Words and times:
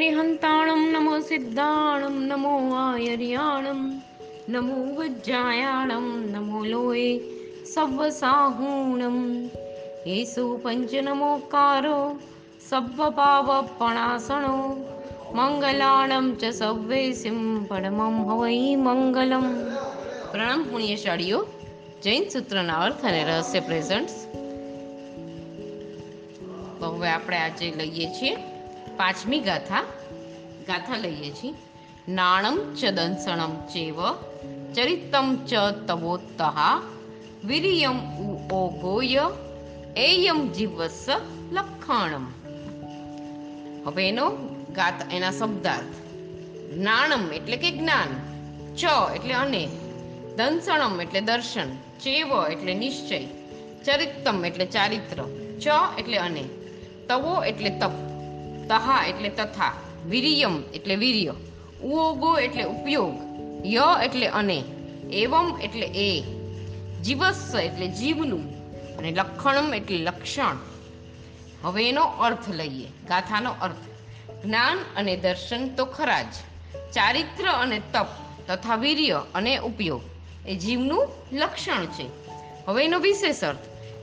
हरिहन्ताणं 0.00 0.82
नमो 0.92 1.18
सिद्धाणं 1.28 2.14
नमो 2.28 2.52
आयर्याणं 2.74 3.80
नमो 4.52 4.76
वज्रायाणं 4.98 6.04
नमो 6.34 6.62
लोये 6.64 7.10
सव्वसाहूणं 7.72 9.18
येषु 10.06 10.44
पञ्चनमोकारो 10.64 11.98
सव्वपावपणासणो 12.70 14.56
मङ्गलाणं 15.38 16.32
च 16.42 16.52
सव्वेसिं 16.60 17.40
परमं 17.70 18.16
हवै 18.30 18.58
मङ्गलम 18.86 19.46
પ્રણામ 20.32 20.64
પુણ્યશાળીઓ 20.70 21.40
જૈન 22.06 22.24
સૂત્રના 22.36 22.78
અર્થ 22.86 23.04
અને 23.10 23.20
રહસ્ય 23.30 23.62
પ્રેઝન્ટ્સ 23.68 24.16
હવે 26.80 27.08
આપણે 27.16 27.42
આજે 27.42 27.68
લઈએ 27.82 28.08
છીએ 28.16 28.49
પાંચમી 29.00 29.40
ગાથા. 29.40 29.82
ગાથા 30.66 30.96
લઈએ 30.96 31.30
છીએ. 31.30 31.54
નાણમ 32.08 32.74
ચ 32.74 32.84
દંસણમ 32.84 33.54
ચેવ, 33.66 34.12
ચરિતમ 34.74 35.38
ચ 35.46 35.54
તવોત્તહા, 35.88 36.82
વિરિયમ 37.44 38.18
ઉ 38.18 38.36
ગોય 38.80 39.22
એયમ 39.96 40.52
જીવસ 40.52 41.06
લખાણમ. 41.52 42.26
હવે 43.86 44.08
એનો 44.08 44.30
ગાત 44.74 45.12
એના 45.12 45.30
શબ્દાર્થ. 45.30 45.96
જ્ઞાનમ 46.74 47.32
એટલે 47.32 47.56
કે 47.56 47.70
જ્ઞાન 47.70 48.10
ચ 48.76 48.84
એટલે 49.14 49.34
અને 49.34 49.68
દંસણમ 50.36 51.00
એટલે 51.00 51.20
દર્શન, 51.20 51.74
ચેવ 51.76 52.46
એટલે 52.50 52.74
નિશ્ચય 52.74 53.24
ચરિત્તમ 53.84 54.44
એટલે 54.44 54.66
ચારિત્ર 54.66 55.24
ચ 55.60 55.66
એટલે 55.98 56.16
અને, 56.16 56.44
તવો 57.08 57.44
એટલે 57.44 57.70
તપ. 57.70 58.19
તહા 58.70 59.04
એટલે 59.08 59.28
તથા, 59.28 59.72
વિરિયમ 60.06 60.62
એટલે 60.74 60.96
વીર્ય, 60.96 61.34
ઉઓગો 61.82 62.38
એટલે 62.38 62.64
ઉપયોગ, 62.64 63.14
ય 63.66 64.04
એટલે 64.04 64.26
અને, 64.26 64.64
એવમ 65.12 65.58
એટલે 65.62 65.86
એ, 65.94 66.22
જીવસ્સ 67.02 67.54
એટલે 67.54 67.86
જીવનું, 67.86 68.44
અને 68.96 69.10
લક્ષણમ 69.10 69.74
એટલે 69.74 69.98
લક્ષણ. 69.98 70.56
હવે 71.62 71.88
એનો 71.88 72.02
અર્થ 72.02 72.48
લઈએ, 72.48 72.86
ગાથાનો 73.08 73.50
અર્થ. 73.50 73.82
જ્ઞાન 74.44 74.78
અને 74.96 75.16
દર્શન 75.16 75.74
તો 75.74 75.84
ખરા 75.84 76.22
જ. 76.22 76.32
ચારિત્ર 76.94 77.48
અને 77.48 77.80
તપ 77.92 78.06
તથા 78.48 78.76
વીર્ય 78.76 79.22
અને 79.34 79.56
ઉપયોગ, 79.56 80.02
એ 80.48 80.54
જીવનું 80.54 81.08
લક્ષણ 81.32 81.86
છે. 81.86 82.06
હવે 82.66 82.84
એનો 82.84 82.98
વિશેષ 82.98 83.44
અર્થ. 83.44 83.58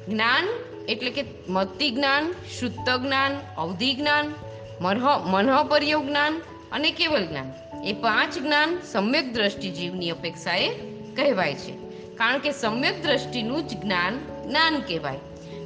જ્ઞાન 0.10 0.48
એટલે 0.90 1.12
કે 1.12 1.24
મતિ 1.50 1.92
જ્ઞાન, 1.92 2.34
શુદ્ધ 2.60 2.90
જ્ઞાન, 2.90 3.40
અવધિ 3.58 3.94
જ્ઞાન 3.94 4.34
મરહ 4.82 5.26
મનઃપર્યો 5.26 6.00
જ્ઞાન 6.00 6.42
અને 6.72 6.92
કેવલ 6.92 7.26
જ્ઞાન. 7.26 7.52
એ 7.86 7.94
પાંચ 7.94 8.38
જ્ઞાન 8.38 8.78
સમ્યક 8.92 9.34
દ્રષ્ટિ 9.34 9.70
જીવની 9.70 10.10
અપેક્ષાએ 10.10 10.70
કહેવાય 11.16 11.56
છે. 11.56 11.72
કારણ 12.16 12.38
કે 12.38 12.52
સમ્યક 12.52 13.04
દ્રષ્ટિનું 13.04 13.68
જ 13.68 13.82
જ્ઞાન 13.82 14.20
જ્ઞાન 14.48 14.80
કહેવાય. 14.80 15.20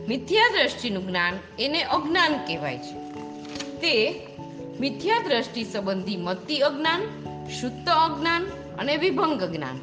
મિથ્યા 0.08 0.50
દ્રષ્ટિનું 0.50 1.08
જ્ઞાન 1.08 1.34
એને 1.60 1.84
અજ્ઞાન 1.84 2.34
કહેવાય 2.34 2.78
છે. 2.78 2.94
તે 3.80 4.28
મિથ્યા 4.80 5.20
દ્રષ્ટિ 5.28 5.64
સંબંધી 5.64 6.18
મતિ 6.18 6.58
અજ્ઞાન, 6.58 7.02
શુદ્ધ 7.50 7.90
અજ્ઞાન 7.90 8.44
અને 8.80 8.98
વિભંગ 8.98 9.44
જ્ઞાન. 9.44 9.80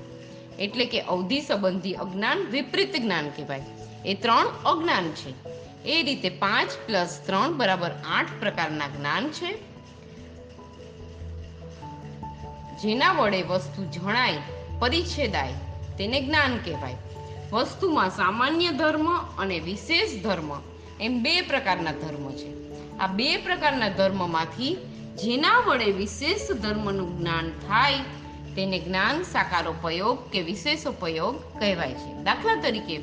એટલે 0.58 0.84
કે 0.84 1.00
અવધિ 1.00 1.40
સંબંધી 1.40 1.92
અજ્ઞાન 1.92 2.38
વિપરીત 2.38 2.96
જ્ઞાન 3.00 3.28
કહેવાય. 3.28 3.62
એ 4.06 4.14
ત્રણ 4.14 4.46
અજ્ઞાન 4.46 5.04
છે. 5.04 5.47
એ 5.84 6.02
રીતે 6.02 6.28
પાંચ 6.28 6.70
પ્લસ 6.86 7.20
ત્રણ 7.26 7.52
બરાબર 7.52 7.90
આઠ 8.08 8.26
પ્રકારના 8.40 8.86
જ્ઞાન 8.86 9.28
છે. 9.28 9.68
જેના 12.82 13.12
વડે 13.12 13.42
વસ્તુ 13.42 13.84
જણાય, 13.84 14.38
પરિચ્છેદાય, 14.78 15.52
તેને 15.98 16.20
જ્ઞાન 16.20 16.56
કહેવાય. 16.56 16.96
વસ્તુમાં 17.52 18.10
સામાન્ય 18.10 18.70
ધર્મ 18.70 19.16
અને 19.38 19.60
વિશેષ 19.60 20.22
ધર્મ 20.22 20.60
એમ 21.00 21.22
બે 21.22 21.40
પ્રકારના 21.40 21.92
ધર્મ 21.92 22.32
છે. 22.32 22.70
આ 22.98 23.06
બે 23.06 23.36
પ્રકારના 23.36 23.88
ધર્મમાંથી 23.88 24.76
જેના 25.14 25.58
વડે 25.58 25.84
વિશેષ 25.84 26.50
ધર્મનું 26.50 27.18
જ્ઞાન 27.18 27.50
થાય, 27.50 27.94
તેને 28.56 28.78
જ્ઞાન 28.78 29.22
સાકારોપયોગ 29.22 30.30
કે 30.30 30.42
વિશેષોપયોગ 30.42 31.58
કહેવાય 31.58 31.92
છે. 31.92 32.22
દાખલા 32.22 32.54
તરીકે 32.54 33.00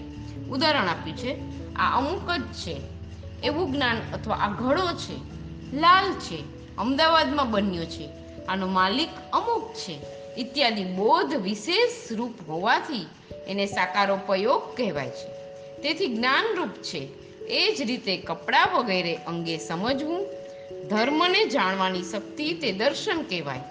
ઉદાહરણ 0.49 0.87
આપ્યું 0.87 1.17
છે. 1.17 1.64
આ 1.75 1.97
અમુક 1.97 2.31
જ 2.31 2.41
છે. 2.41 2.81
એવું 3.43 3.73
જ્ઞાન 3.73 3.97
અથવા 4.13 4.35
આ 4.35 4.49
ઘડો 4.49 4.87
છે. 4.97 5.15
લાલ 5.75 6.13
છે. 6.13 6.43
અમદાવાદમાં 6.77 7.51
બન્યો 7.51 7.85
છે. 7.85 8.09
આનો 8.47 8.67
માલિક 8.67 9.09
અમુક 9.33 9.73
છે. 9.73 9.99
ઇત્યાદિ 10.37 10.83
બોધ 10.83 11.33
વિશેષ 11.33 12.11
રૂપ 12.11 12.49
હોવાથી 12.49 13.07
એને 13.47 13.65
સાકારોપયોગ 13.65 14.77
કહેવાય 14.77 15.09
છે. 15.09 15.27
તેથી 15.81 16.15
જ્ઞાનરૂપ 16.15 16.69
છે. 16.69 17.25
એ 17.47 17.75
જ 17.75 17.81
રીતે 17.81 18.17
કપડાં 18.17 18.77
વગેરે 18.77 19.15
અંગે 19.15 19.57
સમજવું, 19.57 20.27
ધર્મને 20.89 21.45
જાણવાની 21.45 22.03
શક્તિ 22.03 22.53
તે 22.53 22.71
દર્શન 22.71 23.21
કહેવાય. 23.21 23.63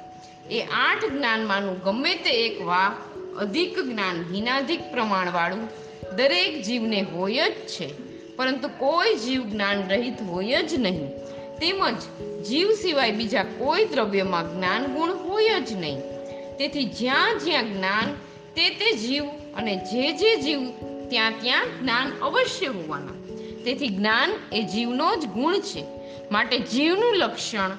એ 0.51 0.63
આઠ 0.63 1.05
જ્ઞાનમાંનું 1.05 1.83
ગમે 1.83 2.15
તે 2.15 2.31
એક 2.31 2.67
વા 2.67 2.97
અધિક 3.39 3.79
જ્ઞાન, 3.79 4.35
હિનાધિક 4.35 4.91
પ્રમાણવાળું 4.91 5.84
દરેક 6.17 6.63
જીવને 6.63 7.01
હોય 7.01 7.51
જ 7.51 7.53
છે, 7.53 7.93
પરંતુ 8.37 8.69
કોઈ 8.69 9.15
જીવ 9.15 9.49
જ્ઞાન 9.49 9.89
રહિત 9.89 10.23
હોય 10.23 10.63
જ 10.63 10.75
નહીં. 10.75 11.09
તેમજ 11.59 12.01
જીવ 12.45 12.71
સિવાય 12.71 13.11
બીજા 13.11 13.43
કોઈ 13.43 13.85
દ્રવ્યમાં 13.85 14.57
જ્ઞાન 14.57 14.87
ગુણ 14.87 15.11
હોય 15.11 15.61
જ 15.61 15.73
નહીં. 15.73 16.01
તેથી 16.59 16.85
જ્યાં 16.85 17.39
જ્યાં 17.39 17.73
જ્ઞાન, 17.73 18.15
તે 18.55 18.71
તે 18.71 18.97
જીવ 18.97 19.25
અને 19.57 19.77
જે 19.77 20.13
જે 20.13 20.37
જીવ, 20.37 20.71
ત્યાં 21.09 21.33
ત્યાં 21.41 21.67
જ્ઞાન 21.81 22.13
અવશ્ય 22.23 22.67
હોવાના. 22.67 23.35
તેથી 23.65 23.89
જ્ઞાન 23.89 24.31
એ 24.53 24.63
જીવનો 24.63 25.17
જ 25.17 25.27
ગુણ 25.27 25.59
છે. 25.59 25.85
માટે 26.33 26.59
જીવનું 26.59 27.15
લક્ષણ 27.15 27.71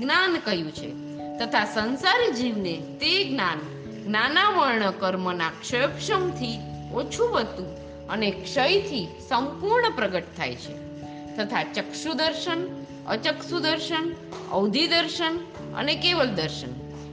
જ્ઞાન 0.00 0.38
કહ્યું 0.44 0.72
છે? 0.72 1.06
તથા 1.38 1.64
સંસારી 1.64 2.32
જીવને 2.32 2.72
તે 2.72 3.24
જ્ઞાન 3.24 3.58
જ્ઞાનાવર્ણ 4.04 4.90
કર્મના 4.90 5.48
ક્ષયક્ષમથી 5.48 6.75
ઓછું 6.92 7.28
વધતું 7.28 7.86
અને 8.08 8.30
ક્ષયથી 8.30 9.08
સંપૂર્ણ 9.28 9.90
પ્રગટ 9.90 10.22
થાય 10.36 10.54
છે. 10.54 10.86
તથા 11.36 11.62
ચક્ષુ 11.62 12.12
દર્શન, 12.12 12.84
અચક્ષુ 13.06 13.60
દર્શન, 13.60 14.14
અવધિ 14.52 14.86
દર્શન 14.86 15.38
અને 15.76 15.94
કેવલ 15.94 16.26
દર્શન 16.26 16.68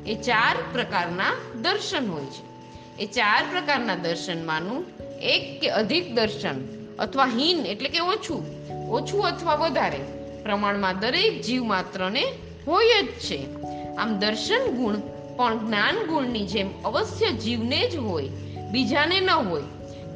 એ 0.07 0.16
ચાર 0.16 0.56
પ્રકારના 0.72 1.33
દર્શન 1.62 2.07
હોય 2.07 2.25
છે. 2.25 2.53
એ 3.00 3.06
ચાર 3.06 3.44
પ્રકારના 3.51 3.95
દર્શનમાંનું 3.95 4.85
એક 5.22 5.62
કે 5.62 5.69
અધિક 5.69 6.13
દર્શન 6.13 6.85
અથવા 6.95 7.25
હીન 7.25 7.66
એટલે 7.66 7.89
કે 7.89 8.00
ઓછું 8.00 8.45
ઓછું 8.89 9.25
અથવા 9.25 9.56
વધારે 9.56 10.00
પ્રમાણમાં 10.44 11.00
દરેક 11.00 11.41
જીવ 11.41 11.63
માત્રને 11.63 12.23
હોય 12.67 13.03
જ 13.03 13.07
છે. 13.07 13.63
આમ 13.95 14.19
દર્શન 14.19 14.72
ગુણ 14.72 14.95
પણ 15.35 15.67
જ્ઞાન 15.67 15.95
ગુણની 15.95 16.45
જેમ 16.45 16.83
અવશ્ય 16.83 17.31
જીવને 17.31 17.89
જ 17.89 17.95
હોય 17.95 18.29
બીજાને 18.73 19.19
ન 19.19 19.29
હોય. 19.29 19.61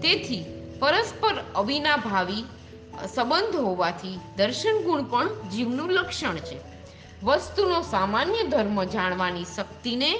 તેથી 0.02 0.44
પરસ્પર 0.80 1.44
અવિનાભાવી 1.56 2.44
સંબંધ 3.16 3.56
હોવાથી 3.56 4.20
દર્શન 4.38 4.84
ગુણ 4.84 5.04
પણ 5.04 5.50
જીવનું 5.50 5.92
લક્ષણ 5.92 6.36
છે. 6.36 6.58
વસ્તુનો 7.24 7.82
સામાન્ય 7.82 8.44
ધર્મ 8.44 8.84
જાણવાની 8.84 9.44
શક્તિને 9.44 10.12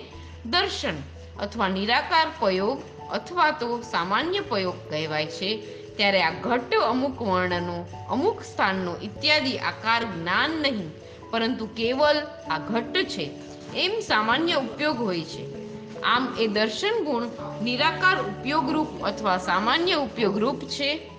દર્શન 0.46 0.94
અથવા 1.40 1.68
નિરાકાર 1.68 2.28
પ્રયોગ 2.40 2.80
અથવા 3.12 3.52
તો 3.52 3.82
સામાન્ય 3.82 4.40
પ્રયોગ 4.40 4.90
કહેવાય 4.90 5.26
છે. 5.26 5.50
ત્યારે 5.98 6.24
આ 6.24 6.32
ઘટ 6.42 6.74
અમુક 6.76 7.22
વર્ણનો, 7.22 8.08
અમુક 8.10 8.42
સ્થાનનો 8.42 8.96
ઇત્યાદિ 8.98 9.58
આકાર 9.58 10.04
જ્ઞાન 10.04 10.52
નહીં, 10.52 10.90
પરંતુ 11.32 11.66
કેવલ 11.66 12.18
આ 12.50 12.60
ઘટ્ટ 12.60 13.08
છે. 13.08 13.32
એમ 13.76 14.00
સામાન્ય 14.00 14.54
ઉપયોગ 14.54 14.98
હોય 15.02 15.22
છે. 15.22 15.67
આમ 16.04 16.36
એ 16.40 16.48
દર્શન 16.48 17.04
ગુણ 17.04 17.24
નિરાકાર 17.64 18.22
ઉપયોગરૂપ 18.22 19.06
અથવા 19.06 19.38
સામાન્ય 19.38 19.94
ઉપયોગરૂપ 19.94 20.60
છે. 20.62 21.12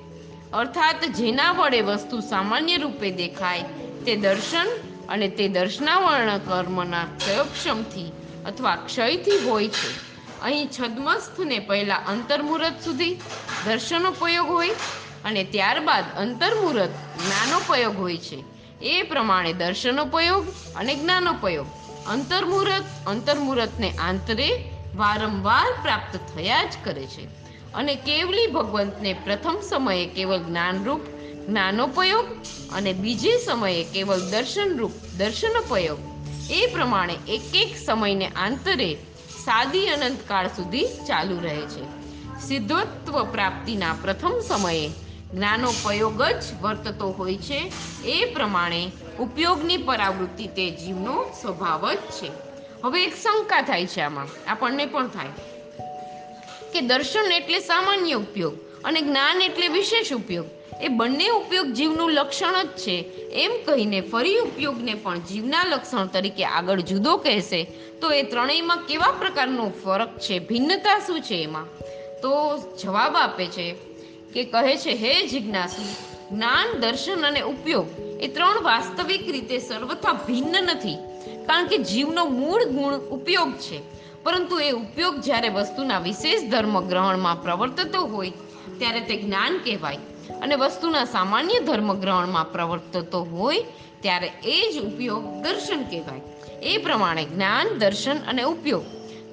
અર્થાત 0.52 1.04
જેના 1.04 1.52
વડે 1.52 1.80
વસ્તુ 1.80 2.20
સામાન્ય 2.20 2.76
રૂપે 2.76 3.10
દેખાય, 3.10 3.62
તે 4.06 4.16
દર્શન 4.16 4.66
અને 5.08 5.28
તે 5.28 5.48
દર્શનાવર્ણ 5.48 6.38
કર્મના 6.38 7.04
ક્ષયક્ષમથી 7.19 8.12
અથવા 8.46 8.76
ક્ષયથી 8.76 9.38
હોય 9.50 9.69
છે. 9.69 10.08
અહીં 10.42 10.69
છદ્મસ્થને 10.80 11.58
પહેલાં 11.58 12.06
અંતર્મુહૂર્ત 12.06 12.84
સુધી 12.84 13.14
દર્શનોપયોગ 13.66 14.48
હોય 14.48 14.70
અને 15.25 15.44
ત્યારબાદ 15.44 16.04
અંતર્મુહૂર્ત 16.19 16.90
જ્ઞાનોપયોગ 16.90 17.98
હોય 17.98 18.16
છે. 18.16 18.44
એ 18.82 19.02
પ્રમાણે 19.02 19.52
દર્શનોપયોગ 19.52 20.48
અને 20.76 20.94
જ્ઞાનોપયોગ. 20.94 21.66
અંતર્મુહૂર્ત, 22.08 22.84
અંતર્મુહૂર્તને 23.06 23.90
આંતરે 23.90 24.64
વારંવાર 24.96 25.72
પ્રાપ્ત 25.82 26.16
થયા 26.16 26.64
જ 26.64 26.75
કરે 26.84 27.06
છે. 27.06 27.25
અને 27.75 27.94
કેવલી 27.94 28.46
ભગવંતને 28.46 29.12
પ્રથમ 29.12 29.56
સમયે 29.70 30.06
કેવલ 30.06 30.43
જ્ઞાનરૂપ 30.44 31.00
જ્ઞાનોપયોગ 31.49 32.26
અને 32.72 32.93
બીજે 32.93 33.38
સમયે 33.38 33.84
કેવલ 33.84 34.31
દર્શનરૂપ 34.31 34.93
દર્શનોપયોગ, 35.19 35.99
એ 36.50 36.66
પ્રમાણે 36.66 37.14
એક 37.28 37.43
એક 37.55 37.76
સમયને 37.87 38.26
આંતરે 38.26 38.94
સાદી 39.44 39.87
અનંતકાળ 39.87 40.46
સુધી 40.46 40.87
ચાલુ 40.87 41.40
રહે 41.40 41.61
છે. 41.66 41.84
સિદ્ધત્વ 42.40 43.25
પ્રાપ્તિના 43.25 43.94
પ્રથમ 44.02 44.40
સમયે 44.49 44.90
જ્ઞાનોપયોગ 45.34 46.22
જ 46.22 46.62
વર્તતો 46.62 47.08
હોય 47.10 47.36
છે. 47.36 47.72
એ 48.04 48.25
પ્રમાણે 48.25 48.90
ઉપયોગની 49.19 49.76
પરાવૃત્તિ 49.76 50.46
તે 50.46 50.70
જીવનો 50.70 51.25
સ્વભાવ 51.42 51.92
જ 51.92 51.96
છે. 51.96 52.30
હવે 52.84 53.04
એક 53.04 53.16
શંકા 53.16 53.62
થાય 53.62 53.86
છે 53.86 54.00
આમાં. 54.00 54.26
આપણને 54.46 54.86
પણ 54.86 55.08
થાય. 55.08 55.28
કે 56.72 56.80
દર્શન 56.80 57.32
એટલે 57.32 57.58
સામાન્ય 57.58 58.12
ઉપયોગ 58.12 58.54
અને 58.84 59.00
જ્ઞાન 59.00 59.42
એટલે 59.42 59.69
વિશેષ 59.69 60.12
ઉપયોગ. 60.12 60.46
એ 60.80 60.88
બંને 60.88 61.28
ઉપયોગ 61.28 61.66
જીવનું 61.66 62.10
લક્ષણ 62.10 62.62
જ 62.62 62.66
છે. 62.66 63.00
એમ 63.30 63.50
કહીને 63.66 64.00
ફરી 64.00 64.38
ઉપયોગને 64.38 64.94
પણ 64.94 65.20
જીવના 65.20 65.64
લક્ષણ 65.64 66.06
તરીકે 66.06 66.44
આગળ 66.44 66.80
જુદો 66.80 67.16
કહેશે. 67.16 67.64
તો 68.00 68.10
એ 68.10 68.22
ત્રણેયમાં 68.22 68.78
કેવા 68.78 69.12
પ્રકારનો 69.12 69.72
ફરક 69.84 70.19
છે? 70.19 70.38
ભિન્નતા 70.38 70.98
શું 70.98 71.20
છે 71.20 71.34
એમાં? 71.34 71.64
તો 72.22 72.58
જવાબ 72.82 73.16
આપે 73.16 73.46
છે 73.46 73.88
કે 74.34 74.44
કહે 74.44 74.76
છે, 74.76 74.90
હે 74.90 75.26
જિજ્ઞાસુ, 75.26 75.82
જ્ઞાન, 76.34 76.80
દર્શન 76.80 77.26
અને 77.26 77.40
ઉપયોગ 77.40 77.86
એ 78.20 78.28
ત્રણ 78.28 78.62
વાસ્તવિક 78.62 79.30
રીતે 79.30 79.58
સર્વથા 79.58 80.12
ભિન્ન 80.12 80.62
નથી, 80.62 80.96
કારણ 81.46 81.66
કે 81.66 81.78
જીવનો 81.78 82.25
મૂળ 82.25 82.64
ગુણ 82.64 82.94
ઉપયોગ 82.94 83.52
છે. 83.52 83.80
પરંતુ 84.22 84.60
એ 84.60 84.70
ઉપયોગ 84.70 85.20
જ્યારે 85.20 85.48
વસ્તુના 85.48 85.98
વિશેષ 85.98 86.50
ધર્મ 86.50 86.80
ગ્રહણમાં 86.80 87.42
પ્રવર્તતો 87.42 88.06
હોય, 88.06 88.30
ત્યારે 88.78 89.00
તે 89.00 89.16
જ્ઞાન 89.16 89.58
કહેવાય. 89.58 89.96
અને 90.42 90.54
વસ્તુના 90.54 91.04
સામાન્ય 91.04 91.60
ધર્મ 91.60 92.00
ગ્રહણમાં 92.00 92.52
પ્રવર્તતો 92.52 93.25
હોય, 93.25 93.64
ત્યારે 94.00 94.32
એ 94.44 94.72
જ 94.72 94.78
ઉપયોગ 94.78 95.25
દર્શન 95.42 95.82
કહેવાય. 95.82 96.20
એ 96.62 96.76
પ્રમાણે 96.76 97.25
જ્ઞાન, 97.25 97.78
દર્શન 97.78 98.16
અને 98.19 98.42
ઉપયોગ, 98.42 98.84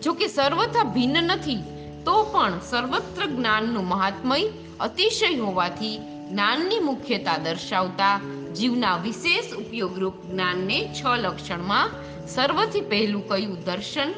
જો 0.02 0.14
કે 0.14 0.28
સર્વથા 0.28 0.84
ભિન્ન 0.84 1.24
નથી 1.24 1.75
તો 2.06 2.24
પણ 2.24 2.60
સર્વત્ર 2.70 3.26
જ્ઞાનનું 3.26 3.88
મહાત્મય 3.88 4.50
અતિશય 4.80 5.36
હોવાથી 5.36 5.98
જ્ઞાનની 6.32 6.80
મુખ્યતા 6.80 7.38
દર્શાવતા 7.38 8.20
જીવના 8.56 8.98
વિશેષ 8.98 9.54
ઉપયોગરૂપ 9.54 10.26
જ્ઞાનને 10.26 10.94
છ 10.94 11.06
લક્ષણમાં 11.06 11.90
સર્વથી 12.28 12.82
પહેલું 12.82 13.28
કયું 13.28 13.66
દર્શન 13.66 14.14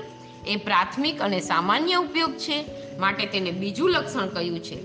એ 0.47 0.55
પ્રાથમિક 0.55 1.21
અને 1.21 1.39
સામાન્ય 1.39 1.93
ઉપયોગ 1.93 2.37
છે, 2.37 2.65
માટે 2.97 3.25
તેને 3.25 3.51
બીજું 3.51 3.89
લક્ષણ 3.89 4.27
કયું 4.27 4.59
છે. 4.59 4.75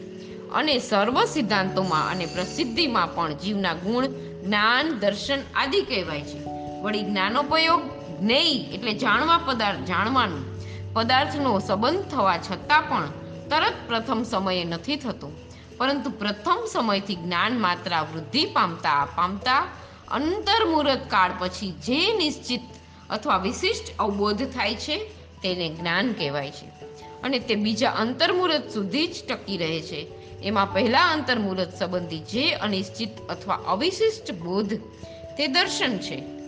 અને 0.50 0.78
સર્વ 0.78 1.24
સિદ્ધાંતોમાં 1.24 2.10
અને 2.10 2.26
પ્રસિદ્ધિમાં 2.26 3.14
પણ 3.14 3.34
જીવના 3.34 3.74
ગુણ, 3.74 4.06
જ્ઞાન, 4.44 4.98
દર્શન 4.98 5.38
આદિ 5.54 5.82
કહેવાય 5.82 6.20
છે. 6.20 6.44
વળી 6.82 7.02
જ્ઞાનોપયોગ 7.02 7.82
જ્ઞેય 8.20 8.64
એટલે 8.74 8.94
જાણવા 8.94 9.38
પદાર્થ 9.38 9.78
જાણવાનું 9.78 10.51
પદાર્થનો 10.92 11.58
સંબંધ 11.58 12.02
થવા 12.02 12.38
છતાં 12.38 12.82
પણ 12.82 13.06
તરત 13.50 13.74
પ્રથમ 13.86 14.22
સમયે 14.22 14.64
નથી 14.64 14.96
થતો. 14.96 15.32
પરંતુ 15.76 16.10
પ્રથમ 16.10 16.58
સમયથી 16.72 17.14
જ્ઞાન 17.14 17.60
માત્રા 17.60 18.02
વૃદ્ધિ 18.02 18.44
પામતા 18.44 19.08
પામતા 19.16 19.66
અંતર્મુહૂર્ત 20.08 21.10
કાળ 21.10 21.30
પછી 21.38 21.70
જે 21.70 22.14
નિશ્ચિત 22.18 22.60
અથવા 23.10 23.36
વિશિષ્ટ 23.36 23.98
અવબોધ 23.98 24.42
થાય 24.42 24.74
છે 24.74 24.96
તેને 25.42 25.68
જ્ઞાન 25.68 26.12
કહેવાય 26.12 26.50
છે. 26.50 26.66
અને 27.22 27.38
તે 27.38 27.54
બીજા 27.54 27.90
અંતર્મુહૂર્ત 27.90 28.70
સુધી 28.70 29.06
જ 29.06 29.14
ટકી 29.28 29.56
રહે 29.56 29.80
છે. 29.80 30.06
એમાં 30.42 30.72
પહેલા 30.72 31.06
અંતર્મુહૂર્ત 31.06 31.74
સંબંધી 31.78 32.18
જે 32.18 32.52
અનિશ્ચિત 32.52 33.28
અથવા 33.28 33.54
અવિશિષ્ટ 33.54 34.32
બોધ 34.32 34.74
તે 35.36 35.46
દર્શન 35.46 35.98
છે. 35.98 36.41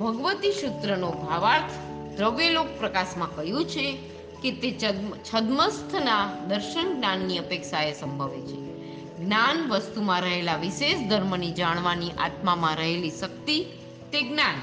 ભગવતી 0.00 0.52
સૂત્રનો 0.52 1.10
ભાવાર્થ 1.10 1.72
દ્રવ્યલોક 2.16 2.66
પ્રકાશમાં 2.78 3.36
કહ્યું 3.36 3.64
છે 3.64 3.98
કે 4.42 4.50
તે 4.50 4.78
છદ્મ- 4.84 5.16
છદ્મસ્થના 5.34 6.32
દર્શન 6.48 6.96
જ્ઞાનની 6.96 7.38
અપેક્ષાએ 7.38 7.92
સંભવે 7.92 8.40
છે. 8.40 8.70
જ્ઞાન 9.16 9.68
વસ્તુમાં 9.68 10.20
રહેલા 10.20 10.56
વિશેષ 10.56 11.10
ધર્મની 11.10 11.50
જાણવાની 11.50 12.10
આત્મામાં 12.10 12.76
રહેલી 12.76 13.10
શક્તિ, 13.10 13.64
તે 14.12 14.22
જ્ઞાન. 14.22 14.54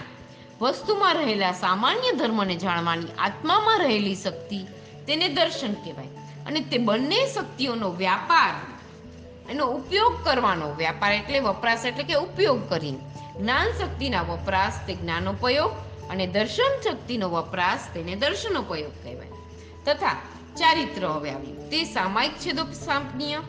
વસ્તુમાં 0.62 1.14
રહેલા 1.14 1.52
સામાન્ય 1.52 2.12
ધર્મને 2.12 2.56
જાણવાની 2.56 3.06
આત્મામાં 3.18 3.80
રહેલી 3.80 4.16
શક્તિ, 4.16 4.60
તેને 5.08 5.28
દર્શન 5.28 5.74
કહેવાય. 5.74 6.08
અને 6.48 6.60
તે 6.60 6.78
બંને 6.78 7.34
શક્તિઓનો 7.34 7.92
વ્યાપાર, 7.92 8.54
એનો 9.52 9.66
ઉપયોગ 9.66 10.24
કરવાનો, 10.24 10.74
વ્યાપાર 10.74 11.12
એટલે 11.12 11.40
વપરાશ 11.40 11.86
એટલે 11.86 12.04
કે 12.04 12.14
ઉપયોગ 12.14 12.70
કરીને. 12.70 13.00
જ્ઞાન 13.40 13.68
શક્તિના 13.68 14.22
વપરાશ 14.22 14.74
તે 14.88 14.96
જ્ઞાનોપયોગ 14.96 15.72
અને 16.10 16.28
દર્શન 16.28 16.82
શક્તિનો 16.84 17.30
વપરાશ 17.30 17.80
તેને 17.94 18.16
દર્શનોપયોગ 18.16 18.92
કહેવાય. 19.04 19.30
તથા 19.86 20.14
ચારિત્ર 20.58 21.08
હવે 21.08 21.32
આવ્યું. 21.32 21.70
તે 21.70 21.84
સામાયિક 21.84 22.32
છેદોપસાંપનીય 22.32 23.40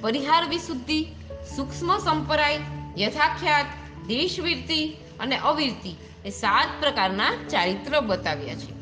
પરિહાર 0.00 0.44
વિશુદ્ધિ, 0.44 1.06
સૂક્ષ્મ 1.56 1.98
સંપરાય, 1.98 2.58
યથાખ્યાત, 2.98 3.66
દેશવીરતિ 4.06 4.96
અને 5.20 5.36
અવિરતિ 5.36 5.96
એ 6.24 6.30
સાત 6.30 6.68
પ્રકારના 6.80 7.32
ચારિત્ર 7.50 8.00
બતાવ્યા 8.00 8.54
છે. 8.54 8.80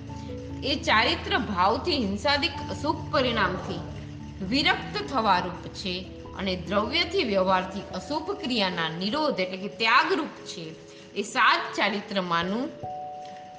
એ 0.62 0.82
ચારિત્ર 0.82 1.38
ભાવથી 1.38 1.93
હિંસાદિક 1.93 2.52
અશુભ 2.70 3.12
પરિણામથી 3.12 3.81
વિરક્ત 4.44 5.10
થવા 5.10 5.38
રૂપ 5.38 5.69
છે 5.69 6.06
અને 6.38 6.56
દ્રવ્યથી 6.56 7.25
વ્યવહારથી 7.25 7.81
અશુભ 7.94 8.31
ક્રિયાના 8.31 8.88
નિરોધ 8.88 9.40
એટલે 9.40 9.56
કે 9.56 9.69
ત્યાગરૂપ 9.69 10.35
છે. 10.46 10.64
એ 11.17 11.23
સાત 11.23 11.76
ચારિત્રમાંનું 11.76 12.69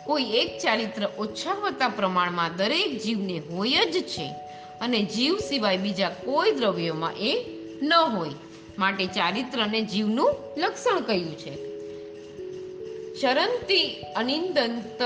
કોઈ 0.05 0.23
એક 0.23 0.59
ચારિત્ર 0.59 1.09
ઓછા 1.17 1.53
વત્તા 1.53 1.87
પ્રમાણમાં 1.87 2.55
દરેક 2.57 3.01
જીવને 3.01 3.39
હોય 3.39 3.85
જ 3.85 4.03
છે 4.03 4.27
અને 4.81 5.03
જીવ 5.03 5.37
સિવાય 5.37 5.77
બીજા 5.77 6.09
કોઈ 6.09 6.51
દ્રવ્યોમાં 6.51 7.13
એ 7.13 7.45
ન 7.81 7.93
હોય. 7.93 8.29
માટે 8.77 9.05
ચારિત્રને 9.05 9.81
જીવનું 9.81 10.35
લક્ષણ 10.57 11.01
કહ્યું 11.01 11.37
છે. 11.37 11.53
ચરંતી 13.21 14.01
અનિંદંત 14.15 15.01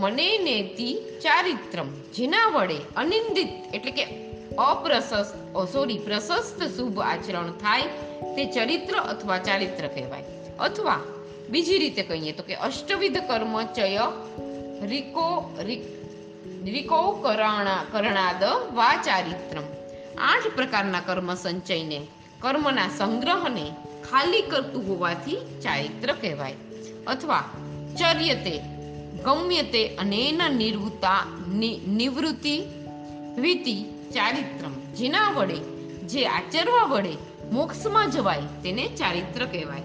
મને 0.00 0.38
નેતી 0.38 0.94
ચારિત્રમ, 1.22 1.88
જેના 2.14 2.46
વડે 2.46 2.78
અનિંદિત 2.96 3.74
એટલે 3.74 3.90
કે 3.90 4.31
અપ્રશસ્ત 4.58 5.56
સોરી 5.72 5.98
પ્રશસ્ત 5.98 6.62
શુભ 6.62 7.00
આચરણ 7.00 7.50
થાય 7.50 7.82
તે 8.36 8.44
ચરિત્ર 8.44 8.96
અથવા 8.96 9.38
ચારિત્ર 9.38 9.86
કહેવાય. 9.86 10.24
અથવા 10.58 11.00
બીજી 11.50 11.78
રીતે 11.78 12.02
કહીએ 12.02 12.32
તો 12.32 12.42
કે 12.42 12.54
અષ્ટવિધ 12.54 13.16
કર્મ 13.16 13.62
ચય, 13.62 14.06
રિકો 14.82 15.56
રિકો 16.64 17.10
કરણા 17.10 17.84
કરણાદ 17.92 18.44
વા 18.74 18.96
ચારિત્રમ 18.96 19.62
આઠ 20.18 20.46
પ્રકારના 20.54 21.00
કર્મ 21.00 21.34
સંચયને, 21.34 22.06
કર્મના 22.40 22.88
સંગ્રહને 22.88 23.70
ખાલી 24.10 24.42
કરતું 24.42 24.88
હોવાથી 24.88 25.36
ચારિત્ર 25.36 26.12
કહેવાય. 26.12 26.54
અથવા 27.06 27.44
ચર્યતે, 27.98 28.58
ગમ્યતે 29.24 29.96
અનેન 29.96 30.54
નિવૃત્તા 30.56 31.26
નિવૃત્તિ, 31.88 32.62
વિતિ 33.38 34.01
ચારિત્રમ. 34.14 34.94
જેના 34.94 35.30
વડે, 35.30 35.58
જે 36.02 36.26
આચરવા 36.26 36.84
વડે 36.84 37.16
મોક્ષમાં 37.52 38.10
જવાય 38.10 38.40
તેને 38.40 38.88
ચારિત્ર 38.88 39.46
કહેવાય. 39.46 39.82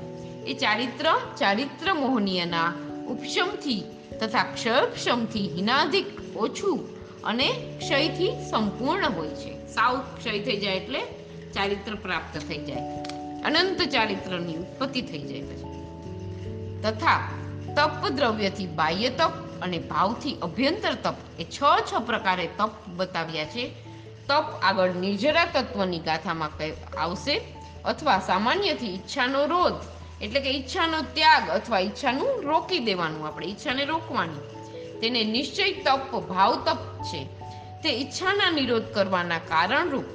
એ 0.48 0.54
ચારિત્ર 0.54 1.20
ચારિત્ર 1.38 1.94
મોહનીયના 1.94 2.74
ઉપશમથી 3.08 3.84
તથા 4.22 4.44
ક્ષયક્ષમથી 4.44 5.50
હિનાધિક 5.50 6.38
ઓછું 6.38 6.80
અને 7.24 7.78
ક્ષયથી 7.80 8.32
સંપૂર્ણ 8.52 9.10
હોય 9.10 9.28
છે. 9.28 9.68
સાવ 9.68 10.00
ક્ષય 10.00 10.40
થઈ 10.40 10.58
જાય 10.58 10.76
એટલે 10.76 11.02
ચારિત્ર 11.54 11.96
પ્રાપ્ત 11.96 12.40
થઈ 12.40 12.58
જાય. 12.58 13.04
અનંત 13.44 13.82
ચારિત્રની 13.82 14.56
ઉત્પત્તિ 14.56 15.02
થઈ 15.02 15.20
જાય 15.20 15.42
પછી. 15.42 15.78
તથા 16.82 17.32
તપ 17.76 18.10
દ્રવ્યથી 18.10 18.68
બાહ્ય 18.68 19.10
તપ 19.10 19.32
અને 19.62 19.78
ભાવથી 19.80 20.38
અભ્યંતર 20.42 20.94
તપ 20.94 21.16
એ 21.40 21.44
છ 21.44 21.62
છ 21.92 22.00
પ્રકારે 22.06 22.50
તપ 22.58 22.72
બતાવ્યા 22.88 23.46
છે. 23.46 23.87
તપ 24.28 24.46
આગળ 24.64 24.92
નિર્જરા 24.92 25.46
તત્વની 25.46 26.00
ગાથામાં 26.00 26.52
આવશે? 27.00 27.42
અથવા 27.86 28.20
સામાન્યથી 28.20 28.94
ઈચ્છાનો 28.94 29.46
રોધ, 29.46 29.74
એટલે 30.22 30.40
કે 30.40 30.50
ઈચ્છાનો 30.50 31.02
ત્યાગ 31.14 31.50
અથવા 31.50 31.80
ઈચ્છાનું 31.80 32.44
રોકી 32.44 32.80
દેવાનું 32.80 33.28
આપણે, 33.28 33.48
ઈચ્છાને 33.48 33.86
રોકવાની. 33.86 34.40
તેને 35.00 35.24
નિશ્ચય 35.24 35.72
તપ, 35.72 36.20
ભાવ 36.20 36.64
તપ 36.66 37.04
છે. 37.04 37.26
તે 37.84 37.90
ઈચ્છાના 37.90 38.52
નિરોધ 38.52 38.84
કરવાના 38.84 39.38
કારણરૂપ 39.38 40.06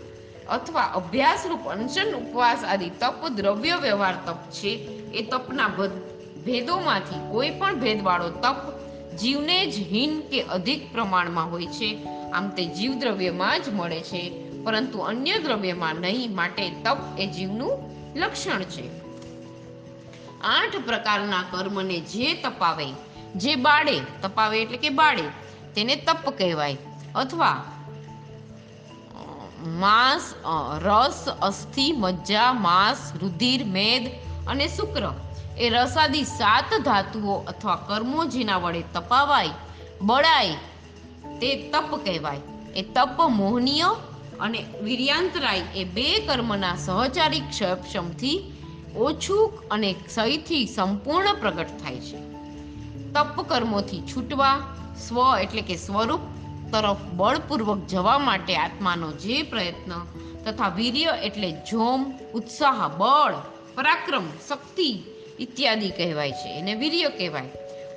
અથવા 0.48 0.82
અભ્યાસરૂપ 0.82 1.68
અનશન, 1.68 2.14
ઉપવાસ 2.14 2.64
આદિ 2.64 2.90
તપ, 2.90 3.28
દ્રવ્ય 3.28 3.78
વ્યવહાર 3.82 4.14
તપ 4.26 4.38
છે. 4.50 4.68
એ 5.12 5.22
તપના 5.22 5.68
ભેદોમાંથી 6.46 7.32
કોઈ 7.32 7.50
પણ 7.50 7.80
ભેદવાળો 7.80 8.30
તપ 8.30 8.56
જીવને 9.16 9.66
જ 9.66 9.78
હીન 9.78 10.20
કે 10.20 10.42
અધિક 10.42 10.92
પ્રમાણમાં 10.92 11.50
હોય 11.50 11.66
છે. 11.66 12.21
આમ 12.32 12.48
તે 12.48 12.64
જીવ 12.64 12.92
દ્રવ્યમાં 12.94 13.62
જ 13.62 13.68
મળે 13.68 14.00
છે, 14.00 14.22
પરંતુ 14.64 14.98
અન્ય 14.98 15.38
દ્રવ્યમાં 15.38 15.94
નહીં, 15.94 16.34
માટે 16.34 16.70
તપ 16.84 16.98
એ 17.18 17.26
જીવનું 17.26 17.72
લક્ષણ 18.16 18.62
છે. 18.62 18.86
આઠ 20.40 20.76
પ્રકારના 20.86 21.42
કર્મને 21.50 22.00
જે 22.00 22.34
તપાવે, 22.34 22.88
જે 23.36 23.54
બાળે, 23.54 24.00
તપાવે 24.22 24.62
એટલે 24.62 24.78
કે 24.78 24.88
બાળે, 24.88 25.26
તેને 25.74 25.96
તપ 25.96 26.30
કહેવાય. 26.38 26.76
અથવા 27.14 27.64
માંસ 29.66 30.34
રસ, 30.82 31.28
અસ્થિ, 31.42 31.92
મજ્જા, 31.92 32.52
માંસ, 32.52 33.12
રુધિર, 33.20 33.64
મેદ 33.64 34.10
અને 34.46 34.66
શુક્ર. 34.68 35.04
એ 35.58 35.68
રસાદી 35.68 36.24
સાત 36.24 36.70
ધાતુઓ 36.84 37.34
અથવા 37.48 37.76
કર્મો 37.76 38.24
જેના 38.24 38.56
વડે 38.56 38.82
તપાવાય, 38.92 39.50
બળાય 40.02 40.56
તે 41.42 41.56
તપ 41.56 42.04
કહેવાય. 42.04 42.40
એ 42.76 42.82
તપ 42.82 43.22
મોહનીય 43.22 43.82
અને 44.40 44.64
વીર્યાંતરાય 44.82 45.62
એ 45.76 45.84
બે 45.84 46.18
કર્મના 46.18 46.76
સહચારી 46.76 47.40
ક્ષયપક્ષમથી 47.40 48.52
ઓછું 48.96 49.68
અને 49.70 49.94
સહીથી 50.08 50.66
સંપૂર્ણ 50.66 51.34
પ્રગટ 51.34 51.66
થાય 51.66 51.96
છે. 51.96 52.16
તપ 53.12 53.48
કર્મોથી 53.48 54.00
છૂટવા, 54.00 54.76
સ્વ 55.08 55.38
એટલે 55.38 55.62
કે 55.62 55.76
સ્વરૂપ 55.76 56.20
તરફ 56.72 57.02
બળપૂર્વક 57.02 57.78
જવા 57.86 58.18
માટે 58.18 58.56
આત્માનો 58.56 59.12
જે 59.12 59.42
પ્રયત્ન 59.42 60.06
તથા 60.44 60.68
વીર્ય 60.68 61.14
એટલે 61.22 61.50
જોમ, 61.50 62.12
ઉત્સાહ, 62.34 62.88
બળ, 62.88 63.34
પરાક્રમ, 63.74 64.24
શક્તિ 64.48 65.02
ઇત્યાદિ 65.38 65.90
કહેવાય 65.90 66.32
છે. 66.32 66.58
એને 66.58 66.74
વીર્ય 66.74 67.08
કહેવાય. 67.08 67.48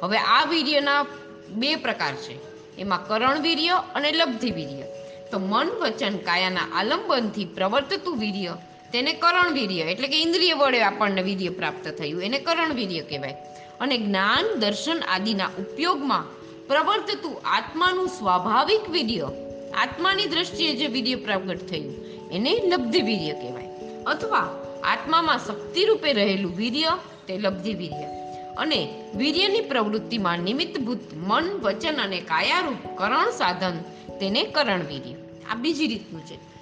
હવે 0.04 0.18
આ 0.18 0.46
વીર્યના 0.46 1.06
બે 1.50 1.76
પ્રકાર 1.76 2.14
છે. 2.16 2.55
એમાં 2.80 3.08
કરણ 3.08 3.42
વીર્ય 3.42 3.84
અને 3.96 4.12
લબ્ધિ 4.12 4.52
વીર્ય. 4.52 4.84
તો 5.32 5.40
મન 5.40 5.68
વચન 5.68 6.18
કાયાના 6.18 6.62
આલંબનથી 6.74 7.46
પ્રવર્તતું 7.46 8.18
વીર્ય, 8.18 8.58
તેને 8.94 9.14
કરણ 9.14 9.54
વીર્ય 9.54 9.82
એટલે 9.82 10.08
કે 10.08 10.22
ઇન્દ્રિય 10.22 10.54
વડે 10.54 10.82
આપણને 10.82 11.22
વીર્ય 11.22 11.50
પ્રાપ્ત 11.50 11.88
થયું. 11.88 12.24
એને 12.24 12.40
કરણ 12.40 12.74
વીર્ય 12.74 13.02
કહેવાય. 13.02 13.36
અને 13.80 13.98
જ્ઞાન, 13.98 14.60
દર્શન 14.60 15.02
આદિના 15.08 15.46
ઉપયોગમાં 15.46 16.24
પ્રવર્તતું 16.68 17.42
આત્માનું 17.46 18.08
સ્વાભાવિક 18.08 18.90
વીર્ય, 18.90 19.30
આત્માની 19.78 20.26
દ્રષ્ટિએ 20.26 20.76
જે 20.76 20.88
વીર્ય 20.88 21.16
પ્રગટ 21.16 21.58
થયું, 21.58 22.06
એને 22.32 22.62
લબ્ધિ 22.66 23.02
વીર્ય 23.02 23.34
કહેવાય. 23.34 23.68
અથવા 24.06 24.62
આત્મામાં 24.84 25.40
શક્તિ 25.40 25.86
રૂપે 25.86 26.14
રહેલું 26.14 26.58
વીર્ય, 26.58 26.98
તે 27.28 27.38
લબ્ધિ 27.38 27.74
વીર્ય. 27.74 28.25
અને 28.58 29.04
વીર્યની 29.16 29.60
પ્રવૃત્તિમાં 29.60 30.40
નિમિત્તભૂત 30.40 31.00
મન, 31.14 31.44
વચન 31.62 32.02
અને 32.02 32.22
કાયારૂપ 32.22 32.98
કરણ 32.98 33.32
સાધન 33.32 33.78
તેને 34.20 34.44
કરણ 34.44 34.80
વીર્ય. 34.80 35.14
આ 35.52 35.56
બીજી 35.56 35.88
રીતનું 35.88 36.22
છે. 36.22 36.56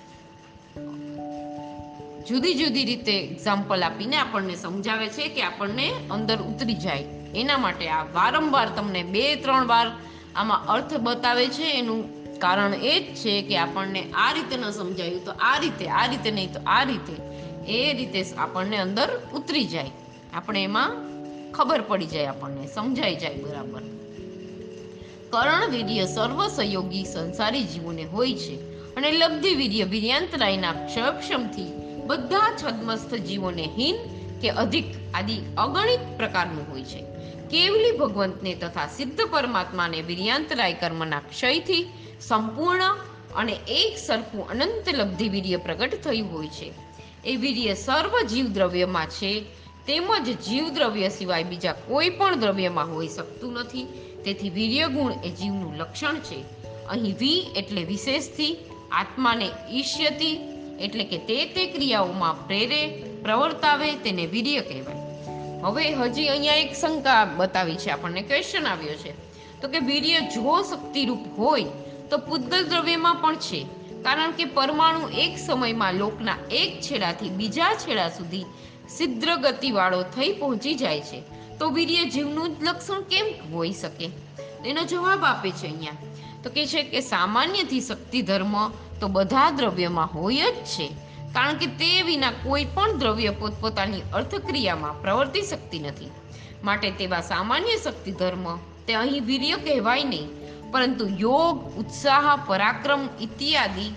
જુદી 2.28 2.54
જુદી 2.54 2.86
રીતે 2.86 3.20
એક્ઝામ્પલ 3.20 3.84
આપીને 3.84 4.18
આપણને 4.18 4.56
સમજાવે 4.56 5.08
છે 5.08 5.28
કે 5.28 5.42
આપણને 5.42 5.94
અંદર 6.12 6.38
ઉતરી 6.38 6.74
જાય. 6.74 7.04
એના 7.36 7.58
માટે 7.58 7.90
આ 7.90 8.04
વારંવાર 8.04 8.68
તમને 8.76 9.04
બે, 9.04 9.36
ત્રણ 9.36 9.68
વાર 9.68 9.88
આમાં 10.36 10.66
અર્થ 10.66 10.94
બતાવે 10.94 11.48
છે. 11.48 11.64
એનું 11.64 12.24
કારણ 12.40 12.74
એ 12.74 13.00
જ 13.00 13.16
છે 13.16 13.42
કે 13.42 13.58
આપણને 13.58 14.12
આ 14.12 14.32
રીતે 14.32 14.58
ન 14.58 14.70
સમજાયું 14.72 15.26
તો 15.26 15.32
આ 15.32 15.58
રીતે 15.58 15.88
આ 15.88 16.06
રીતે 16.06 16.32
નહીં 16.32 16.54
તો 16.54 16.60
આ 16.68 16.84
રીતે. 16.84 17.14
એ 17.72 17.94
રીતે 17.94 18.26
આપણને 18.38 18.78
અંદર 18.78 19.22
ઉતરી 19.34 19.66
જાય. 19.66 19.92
આપણે 20.34 20.64
એમાં 20.64 21.13
ખબર 21.54 21.82
પડી 21.82 22.06
જાય 22.06 22.26
આપણને, 22.26 22.68
સમજાઈ 22.68 23.16
જાય 23.16 23.36
બરાબર. 23.36 23.82
કરણ 25.30 25.70
વીર્ય 25.70 26.06
સર્વ 26.06 26.48
સહયોગી 26.48 27.06
સંસારી 27.06 27.64
જીવોને 27.64 28.04
હોય 28.04 28.34
છે 28.34 28.56
અને 28.96 29.12
લબ્ધિ 29.12 29.56
વીર્ય 29.56 29.84
વીર્યાંતરાયના 29.84 30.74
ક્ષયક્ષમથી 30.74 31.74
બધા 32.06 32.58
છદ્મસ્થ 32.64 33.14
જીવોને 33.14 33.64
હીન 33.64 33.96
કે 34.40 34.50
અધિક 34.50 34.86
આદિ 35.14 35.38
અગણિત 35.58 36.18
પ્રકારનું 36.18 36.72
હોય 36.72 36.84
છે. 36.84 37.04
કેવલી 37.50 37.98
ભગવંતને 37.98 38.54
તથા 38.54 38.88
સિદ્ધ 38.88 39.22
પરમાત્માને 39.32 40.02
વીર્યાંતરાય 40.02 40.74
કર્મના 40.74 41.20
ક્ષયથી 41.20 41.90
સંપૂર્ણ 42.22 42.84
અને 43.36 43.54
એક 43.68 43.98
સરખું 43.98 44.50
અનંત 44.50 44.96
લબ્ધિ 44.96 45.30
વીર્ય 45.30 45.58
પ્રગટ 45.58 45.96
થયું 46.04 46.34
હોય 46.34 46.48
છે. 46.48 46.74
એ 47.26 47.36
વીર્ય 47.36 47.74
સર્વ 47.74 48.22
જીવ 48.28 48.46
દ્રવ્યમાં 48.46 49.08
છે 49.08 49.46
તેમજ 49.88 50.30
જીવ 50.30 50.70
દ્રવ્ય 50.70 51.10
સિવાય 51.10 51.44
બીજા 51.44 51.74
કોઈ 51.74 52.10
પણ 52.10 52.40
દ્રવ્યમાં 52.40 52.96
હોઈ 52.96 53.08
શકતું 53.08 53.54
નથી. 53.54 53.84
તેથી 54.26 54.50
વીર્ય 54.50 54.88
ગુણ 54.88 55.12
એ 55.24 55.30
જીવનું 55.30 55.78
લક્ષણ 55.78 56.16
છે. 56.16 56.44
અહીં 56.90 57.16
વી 57.18 57.52
એટલે 57.56 57.84
વિશેષથી, 57.84 58.58
આત્માને 58.92 59.50
ઈષ્યતી 59.72 60.40
એટલે 60.82 61.04
કે 61.04 61.18
તે 61.18 61.46
તે 61.46 61.66
ક્રિયાઓમાં 61.66 62.48
પ્રેરે, 62.48 62.88
પ્રવર્તાવે 63.24 63.96
તેને 63.96 64.26
વીર્ય 64.26 64.60
કહેવાય. 64.60 64.96
હવે 65.62 65.94
હજી 65.94 66.28
અહીંયા 66.28 66.54
એક 66.54 66.76
શંકા 66.76 67.26
બતાવી 67.26 67.76
છે, 67.76 67.90
આપણને 67.90 68.22
ક્વેશ્ચન 68.22 68.68
આવ્યો 68.68 68.94
છે. 68.94 69.12
તો 69.62 69.68
કે 69.68 69.80
વીર્ય 69.80 70.20
જો 70.20 70.62
શક્તિરૂપ 70.62 71.40
હોય, 71.40 71.66
તો 72.10 72.18
પૂતગલ 72.18 72.64
દ્રવ્યમાં 72.64 73.16
પણ 73.16 73.36
છે. 73.36 73.66
કારણ 74.04 74.32
કે 74.32 74.46
પરમાણુ 74.46 75.10
એક 75.10 75.38
સમયમાં 75.38 75.94
લોકના 75.94 76.36
એક 76.52 76.82
છેડાથી 76.82 77.30
બીજા 77.30 77.74
છેડા 77.74 78.10
સુધી 78.10 78.46
સિદ્ધ 78.90 79.26
ગતિવાળો 79.26 80.02
થઈ 80.02 80.32
પહોંચી 80.32 80.76
જાય 80.76 81.02
છે. 81.02 81.24
તો 81.60 81.70
વીર્ય 81.70 82.06
જીવનું 82.06 82.50
જ 82.50 82.64
લક્ષણ 82.64 83.02
કેમ 83.02 83.54
હોઈ 83.54 83.72
શકે? 83.72 84.10
એનો 84.66 84.84
જવાબ 84.84 85.24
આપે 85.24 85.52
છે 85.52 85.68
અહીંયા. 85.68 85.92
તો 86.44 86.50
કે 86.50 86.66
છે 86.66 86.84
કે 86.84 87.00
સામાન્યથી 87.00 87.82
શક્તિ 87.82 88.22
ધર્મ 88.22 88.70
તો 88.70 89.08
બધા 89.08 89.52
દ્રવ્યમાં 89.52 90.10
હોય 90.14 90.52
જ 90.52 90.56
છે. 90.56 90.88
કારણ 91.34 91.56
કે 91.56 91.66
તે 91.66 92.02
વિના 92.02 92.32
કોઈ 92.32 92.66
પણ 92.66 92.98
દ્રવ્ય 92.98 93.30
પોતપોતાની 93.30 94.02
અર્થક્રિયામાં 94.14 95.02
પ્રવર્તી 95.02 95.42
શકતી 95.42 95.80
નથી. 95.80 96.12
માટે 96.64 96.92
તેવા 96.92 97.22
સામાન્ય 97.22 97.78
શક્તિ 97.84 98.12
ધર્મ 98.12 98.58
તે 98.58 98.94
અહીં 98.94 99.26
વીર્ય 99.26 99.56
કહેવાય 99.56 100.04
નહીં. 100.04 100.30
પરંતુ 100.72 101.08
યોગ, 101.08 101.78
ઉત્સાહ, 101.78 102.36
પરાક્રમ 102.48 103.10
ઇત્યાદિ 103.22 103.96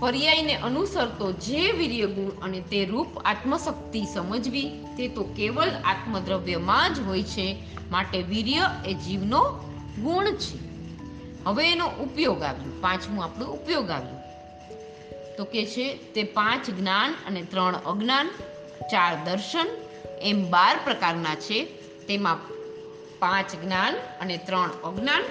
પર્યાયને 0.00 0.54
અનુસરતો 0.54 1.32
જે 1.32 1.72
વીર્ય 1.72 2.06
ગુણ 2.06 2.42
અને 2.42 2.60
તે 2.60 2.84
રૂપ 2.84 3.18
આત્મશક્તિ 3.18 4.04
સમજવી, 4.14 4.70
તે 4.98 5.08
તો 5.08 5.22
કેવલ 5.22 5.70
આત્મદ્રવ્યમાં 5.84 6.94
જ 6.94 7.00
હોય 7.00 7.22
છે. 7.22 7.56
માટે 7.90 8.22
વીર્ય 8.22 8.70
એ 8.86 8.94
જીવનો 8.94 9.50
ગુણ 10.02 10.24
છે. 10.24 10.58
હવે 11.44 11.72
એનો 11.72 11.86
ઉપયોગ 11.86 12.42
આવ્યો. 12.42 12.80
પાંચમું 12.80 13.24
આપણું 13.24 13.48
ઉપયોગ 13.48 13.90
આવ્યું. 13.90 14.18
તો 15.36 15.44
કે 15.44 15.66
છે, 15.66 15.94
તે 15.94 16.22
પાંચ 16.22 16.70
જ્ઞાન 16.70 17.14
અને 17.26 17.42
ત્રણ 17.42 17.74
અજ્ઞાન, 17.74 18.28
ચાર 18.80 19.16
દર્શન, 19.24 19.66
એમ 20.22 20.50
બાર 20.50 20.80
પ્રકારના 20.84 21.34
છે. 21.34 21.64
તેમાં 22.08 22.38
પાંચ 23.18 23.54
જ્ઞાન 23.54 23.94
અને 23.94 24.36
ત્રણ 24.36 24.70
અજ્ઞાન, 24.84 25.22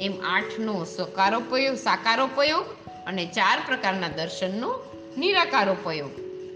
એમ 0.00 0.12
આઠનો 0.24 0.84
સકારોપયોગ 0.84 1.76
સાકારોપયોગ 1.76 2.79
અને 3.10 3.26
ચાર 3.26 3.62
પ્રકારના 3.66 4.08
દર્શનનો 4.08 4.74
નિરાકારોપયોગ 5.18 6.10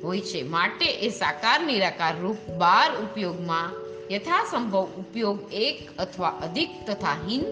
હોય 0.04 0.20
છે. 0.20 0.42
માટે 0.42 0.86
એ 0.86 1.08
સાકાર, 1.08 1.60
નિરાકાર 1.60 2.14
રૂપ 2.20 2.50
બાર 2.50 2.90
ઉપયોગમાં 2.96 3.72
યથાસંભવ 4.12 4.84
ઉપયોગ 4.84 5.52
એક 5.52 5.96
અથવા 5.98 6.28
અધિક 6.28 6.70
તથા 6.86 7.12
હીન 7.28 7.44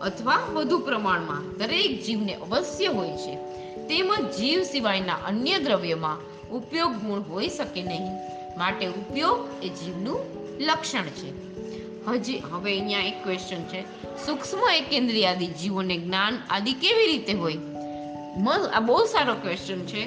અથવા 0.00 0.36
વધુ 0.36 0.78
પ્રમાણમાં 0.78 1.58
દરેક 1.58 2.04
જીવને 2.04 2.34
અવશ્ય 2.34 2.86
હોય 2.86 3.10
છે. 3.10 3.36
તેમજ 3.88 4.36
જીવ 4.36 4.62
સિવાયના 4.62 5.14
અન્ય 5.14 5.58
દ્રવ્યમાં 5.58 6.48
ઉપયોગ 6.48 6.92
ગુણ 6.92 7.20
હોઈ 7.20 7.48
શકે 7.48 7.82
નહીં. 7.82 8.12
માટે 8.58 8.86
ઉપયોગ 8.86 9.48
એ 9.62 9.68
જીવનું 9.68 10.18
લક્ષણ 10.60 11.04
છે. 11.04 11.30
હજી 12.06 12.38
હવે 12.38 12.72
અહીંયા 12.72 13.00
એક 13.00 13.24
ક્વેશ્ચન 13.24 13.62
છે. 13.62 13.82
સૂક્ષ્મ 14.26 14.58
એકેન્દ્રિય 14.70 15.26
આદિ 15.26 15.46
જીવોને 15.46 15.98
જ્ઞાન 15.98 16.38
આદિ 16.50 16.72
કેવી 16.72 17.06
રીતે 17.06 17.32
હોય? 17.32 17.56
આ 18.74 18.80
બહુ 18.80 19.04
સારો 19.04 19.34
ક્વેશ્ચન 19.34 19.86
છે. 19.86 20.02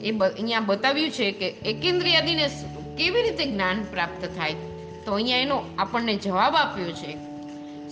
એ 0.00 0.18
અહીંયા 0.18 0.60
બતાવ્યું 0.60 1.10
છે 1.10 1.32
કે 1.32 1.48
એકેન્દ્રિયાદીને 1.48 2.48
કેવી 2.98 3.22
રીતે 3.22 3.44
જ્ઞાન 3.44 3.84
પ્રાપ્ત 3.84 4.24
થાય? 4.36 4.54
તો 5.04 5.12
અહીંયા 5.12 5.38
એનો 5.38 5.64
આપણને 5.78 6.14
જવાબ 6.14 6.56
આપ્યો 6.56 6.92
છે. 6.92 7.16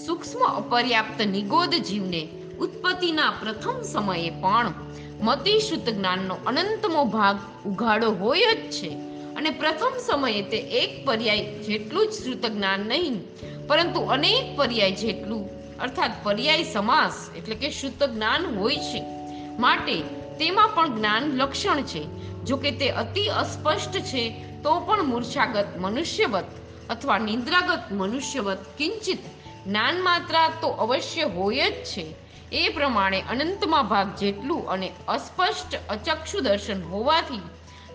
સૂક્ષ્મ 0.07 0.39
અપર્યાપ્ત 0.39 1.23
નિગોદ 1.23 1.75
જીવને 1.75 2.29
ઉત્પત્તિના 2.59 3.31
પ્રથમ 3.31 3.83
સમયે 3.83 4.31
પણ 4.31 4.75
મતિશુદ્ધ 5.21 5.91
જ્ઞાનનો 5.91 6.35
અનંતમો 6.47 7.05
ભાગ 7.05 7.39
ઉઘાડો 7.67 8.11
હોય 8.11 8.55
જ 8.55 8.71
છે. 8.71 8.89
અને 9.37 9.51
પ્રથમ 9.51 9.99
સમયે 10.07 10.43
તે 10.43 10.57
એક 10.57 11.07
પર્યાય 11.07 11.59
જેટલું 11.59 12.07
જ 12.07 12.11
શ્રુત 12.11 12.47
જ્ઞાન 12.47 12.81
નહીં, 12.81 13.21
પરંતુ 13.67 14.01
અનેક 14.01 14.57
પર્યાય 14.57 14.93
જેટલું, 14.93 15.51
અર્થાત 15.79 16.11
પર્યાય 16.23 16.63
સમાસ, 16.63 17.31
એટલે 17.37 17.55
કે 17.55 17.71
શુદ્ધ 17.71 18.03
જ્ઞાન 18.03 18.57
હોય 18.57 18.77
છે. 18.77 19.20
માટે 19.61 19.97
તેમાં 20.39 20.69
પણ 20.69 20.97
જ્ઞાન 20.97 21.23
લક્ષણ 21.23 21.83
છે. 21.83 22.03
જો 22.45 22.57
કે 22.57 22.71
તે 22.71 22.89
અતિ 22.89 23.27
અસ્પષ્ટ 23.27 23.99
છે, 23.99 24.25
તો 24.63 24.81
પણ 24.81 25.05
મૂર્છાગત 25.05 25.69
મનુષ્યવત 25.77 26.45
અથવા 26.91 27.19
નિંદ્રાગત 27.19 27.93
મનુષ્યવત 27.93 28.59
કિંચિત 28.79 29.23
જ્ઞાન 29.67 30.03
માત્રા 30.03 30.49
તો 30.61 30.69
અવશ્ય 30.69 31.23
હોય 31.23 31.71
જ 31.71 31.85
છે. 31.85 32.07
એ 32.53 32.69
પ્રમાણે 32.69 33.21
અનંતમાં 33.31 33.89
ભાગ 33.89 34.09
જેટલું 34.17 34.71
અને 34.71 34.93
અસ્પષ્ટ 35.09 35.79
અચક્ષુ 35.89 36.41
દર્શન 36.41 36.83
હોવાથી 36.83 37.43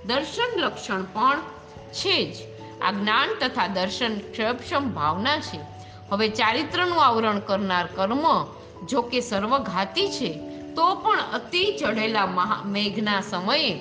દર્શન 0.05 0.60
લક્ષણ 0.60 1.03
પણ 1.13 1.41
છે 1.91 2.17
જ. 2.31 2.36
આ 2.81 2.91
જ્ઞાન 2.91 3.29
તથા 3.41 3.67
દર્શન 3.67 4.19
ક્ષયક્ષમ 4.19 4.89
ભાવના 4.89 5.39
છે. 5.39 5.60
હવે 6.12 6.27
ચારિત્રનું 6.29 7.05
આવરણ 7.05 7.39
કરનાર 7.39 7.88
કર્મ 7.95 8.25
જો 8.86 9.01
કે 9.01 9.19
સર્વઘાતી 9.19 10.07
છે 10.07 10.54
તો 10.75 10.86
પણ 10.96 11.22
અતિ 11.34 11.63
ચઢેલા 11.79 12.25
મહા 12.25 12.62
મેઘના 12.65 13.22
સમયે 13.22 13.72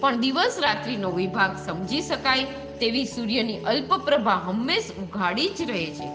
પણ 0.00 0.20
દિવસ 0.20 0.58
રાત્રિનો 0.58 1.10
વિભાગ 1.10 1.56
સમજી 1.66 2.02
શકાય 2.02 2.44
તેવી 2.80 3.04
સૂર્યની 3.04 3.58
અલ્પ 3.64 3.92
પ્રભા 4.06 4.40
હંમેશ 4.46 4.90
ઉઘાડી 5.02 5.48
જ 5.48 5.70
રહે 5.70 5.86
છે. 5.86 6.08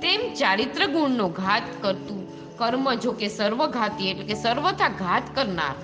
તેમ 0.00 0.20
ચારિત્ર 0.34 0.86
ગુણનો 0.86 1.28
ઘાત 1.28 1.62
કરતું 1.82 2.22
કર્મ 2.56 2.94
જો 2.94 3.12
કે 3.12 3.28
સર્વઘાતી 3.28 4.08
એટલે 4.08 4.24
કે 4.24 4.34
સર્વથા 4.34 4.88
ઘાત 4.88 5.22
કરનાર 5.34 5.76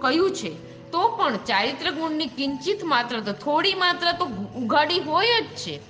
કયું 0.00 0.30
છે, 0.30 0.50
તો 0.90 1.08
પણ 1.08 1.36
ચારિત્ર 1.36 1.90
ગુણની 1.90 2.26
કિંચિત 2.26 2.84
માત્ર 2.84 3.20
તો 3.20 3.32
થોડી 3.32 3.74
માત્ર 3.74 4.12
તો 4.12 4.24
ઉઘાડી 4.56 5.00
હોય 5.00 5.40
જ 5.40 5.56
છે. 5.56 5.80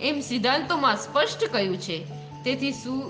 એમ 0.00 0.20
સિદ્ધાંતોમાં 0.20 0.96
સ્પષ્ટ 0.96 1.44
કહ્યું 1.52 1.78
છે. 1.78 1.98
તેથી 2.44 2.72
શું 2.72 3.00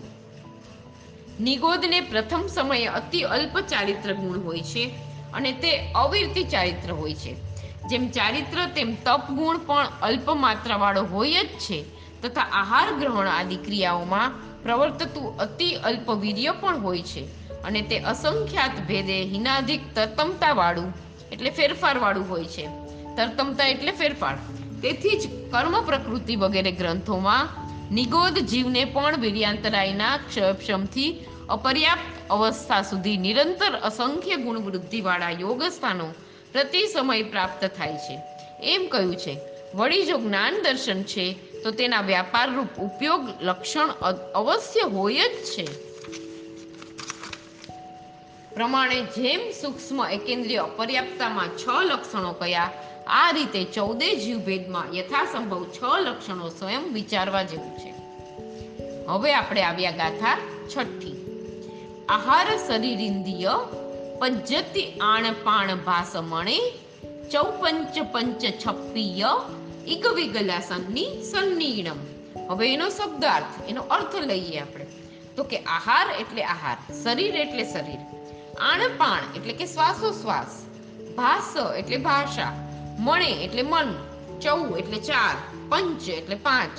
નિગોદને 1.40 2.00
પ્રથમ 2.00 2.46
સમયે 2.46 2.86
અતિ 2.86 3.20
અલ્પ 3.20 3.60
ચારિત્ર 3.60 4.12
ગુણ 4.12 4.38
હોય 4.38 4.60
છે 4.60 4.90
અને 5.32 5.52
તે 5.52 5.92
અવિરતી 5.92 6.44
ચારિત્ર 6.44 6.92
હોય 6.92 7.14
છે. 7.14 7.36
જેમ 7.88 8.08
ચારિત્ર, 8.08 8.66
તેમ 8.66 8.94
તપ 8.94 9.30
ગુણ 9.30 9.58
પણ 9.58 9.88
અલ્પ 10.02 10.30
માત્રાવાળો 10.30 11.02
હોય 11.02 11.44
જ 11.44 11.46
છે 11.46 11.84
તથા 12.22 12.40
આહાર 12.40 12.92
ગ્રહણ 12.92 13.28
આદિ 13.28 13.56
ક્રિયાઓમાં 13.56 14.32
પ્રવર્તતું 14.62 15.36
અતિ 15.36 15.72
અલ્પ 15.72 16.10
વીર્ય 16.10 16.52
પણ 16.52 16.82
હોય 16.82 17.02
છે 17.02 17.26
અને 17.62 17.82
તે 17.82 17.98
અસંખ્યાત 17.98 18.70
ભેદે 18.88 19.24
હિનાધિક 19.24 19.94
તરતમતાવાળું 19.94 20.94
એટલે 21.32 21.50
ફેરફારવાળું 21.50 22.30
હોય 22.30 22.44
છે. 22.44 22.66
તરતમતા 23.16 23.66
એટલે 23.66 23.92
ફેરફાર. 23.92 24.36
તેથી 24.82 25.18
જ 25.18 25.50
કર્મ 25.50 25.82
પ્રકૃતિ 25.82 26.36
વગેરે 26.36 26.72
ગ્રંથોમાં 26.72 27.67
નિગોદ 27.92 28.38
જીવને 28.38 28.84
પણ 28.84 29.20
વીર્યાંતરાયના 29.20 30.16
ક્ષયક્ષમથી 30.16 31.26
અપર્યાપ્ત 31.48 32.30
અવસ્થા 32.30 32.82
સુધી 32.82 33.16
નિરંતર 33.16 33.76
અસંખ્ય 33.76 34.36
ગુણવૃદ્ધિવાળા 34.36 35.30
યોગસ્થાનો 35.30 35.50
યોગ 35.50 35.72
સ્થાનો 35.72 36.08
પ્રતિ 36.52 36.86
સમય 36.86 37.22
પ્રાપ્ત 37.22 37.64
થાય 37.64 37.96
છે. 37.96 38.20
એમ 38.62 38.86
કહ્યું 38.86 39.16
છે, 39.16 39.38
વળી 39.74 40.06
જો 40.06 40.18
જ્ઞાન 40.18 40.54
દર્શન 40.62 41.02
છે, 41.02 41.32
તો 41.62 41.70
તેના 41.70 42.00
વ્યાપાર 42.00 42.54
રૂપ 42.54 42.78
ઉપયોગ 42.78 43.28
લક્ષણ 43.42 43.88
અવશ્ય 44.34 44.80
હોય 44.80 45.28
જ 45.28 45.44
છે. 45.44 45.66
પ્રમાણે 48.54 49.00
જેમ 49.00 49.40
સૂક્ષ્મ 49.50 50.06
એકેન્દ્રિય 50.06 50.56
અપર્યાપ્તતામાં 50.56 51.48
છ 51.48 51.68
લક્ષણો 51.82 52.32
કયા 52.32 52.70
આ 53.10 53.30
રીતે 53.30 53.64
ચૌદે 53.64 54.14
જીવભેદમાં 54.14 54.96
યથાસંભવ 54.96 55.64
છ 55.64 55.84
લક્ષણો 56.00 56.48
સ્વયં 56.48 56.92
વિચારવા 56.92 57.42
જેવું 57.42 57.78
છે. 57.78 57.94
હવે 59.06 59.34
આપણે 59.34 59.62
આવ્યા 59.62 59.90
ગાથા 59.90 60.38
છઠ્ઠી. 60.76 61.24
આહાર 62.08 62.46
શરીરિંદ્રિય 62.66 63.50
પજ્જતિ 64.18 64.98
આણ 65.00 65.32
પાણ 65.32 65.74
ભાસ 65.74 66.16
મણે 66.16 66.58
ચૌપંચ 67.32 67.98
પંચ 68.12 68.44
છપ્પીય 68.66 69.26
ઇગ 69.86 70.06
વિગલાસનની 70.06 71.22
સન્નીણમ. 71.22 71.96
હવે 72.50 72.72
એનો 72.72 72.88
શબ્દાર્થ, 72.88 73.68
એનો 73.68 73.82
અર્થ 73.82 74.16
લઈએ 74.16 74.58
આપણે. 74.58 74.86
તો 75.36 75.44
કે 75.44 75.56
આહાર 75.56 76.10
એટલે 76.20 76.44
આહાર, 76.44 76.94
શરીર 77.02 77.34
એટલે 77.34 77.64
શરીર. 77.64 77.98
આણપાણ 78.60 79.36
એટલે 79.36 79.52
કે 79.52 79.66
શ્વાસોશ્વાસ. 79.66 80.64
ભાસ 81.16 81.54
એટલે 81.78 81.96
ભાષા. 81.96 82.67
મણે 82.98 83.30
એટલે 83.44 83.62
મન 83.62 83.94
ચૌ 84.40 84.76
એટલે 84.76 84.98
ચાર, 84.98 85.36
પંચ 85.68 86.08
એટલે 86.08 86.36
પાંચ. 86.36 86.78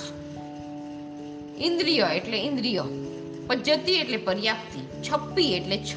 ઇન્દ્રિય 1.60 2.08
એટલે 2.14 2.38
ઇન્દ્રિય, 2.38 2.84
પદ્ધતિ 3.46 3.92
એટલે 3.92 4.16
પર્યાપ્તિ, 4.16 4.80
છપ્પી 5.02 5.54
એટલે 5.54 5.76
છ 5.76 5.96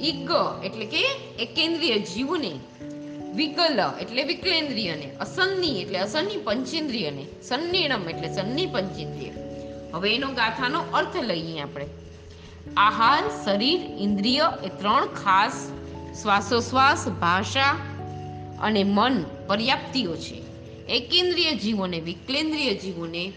ઇગ 0.00 0.30
એટલે 0.64 0.84
કે 0.84 1.02
એકેન્દ્રિય 1.38 1.98
જીવને, 1.98 2.52
વિકલ 3.34 3.80
એટલે 4.00 4.22
વિકલેન્દ્રિયને, 4.22 5.14
અસન્ની 5.20 5.80
એટલે 5.80 5.98
અસન્ની 5.98 6.36
પંચેન્દ્રિયને, 6.36 7.26
સન્નિણમ 7.42 8.08
એટલે 8.08 8.34
સન્ની 8.34 8.66
પંચેન્દ્રિય. 8.66 9.30
હવે 9.94 10.14
એનો 10.14 10.28
ગાથાનો 10.28 10.80
અર્થ 10.94 11.16
લઈએ 11.16 11.60
આપણે. 11.60 11.86
આહાર, 12.76 13.22
શરીર, 13.44 13.80
ઇન્દ્રિય 13.98 14.52
એ 14.64 14.68
ત્રણ 14.68 15.06
ખાસ 15.06 15.72
શ્વાસોશ્વાસ, 16.22 17.08
ભાષા 17.08 17.76
અને 18.60 18.84
મન 18.84 19.24
પર્યાપ્તિઓ 19.46 20.16
છે. 20.16 20.42
એકેન્દ્રિય 20.88 21.54
જીવોને 21.54 22.00
વિકલેન્દ્રિય 22.00 22.74
જીવોને 22.74 23.32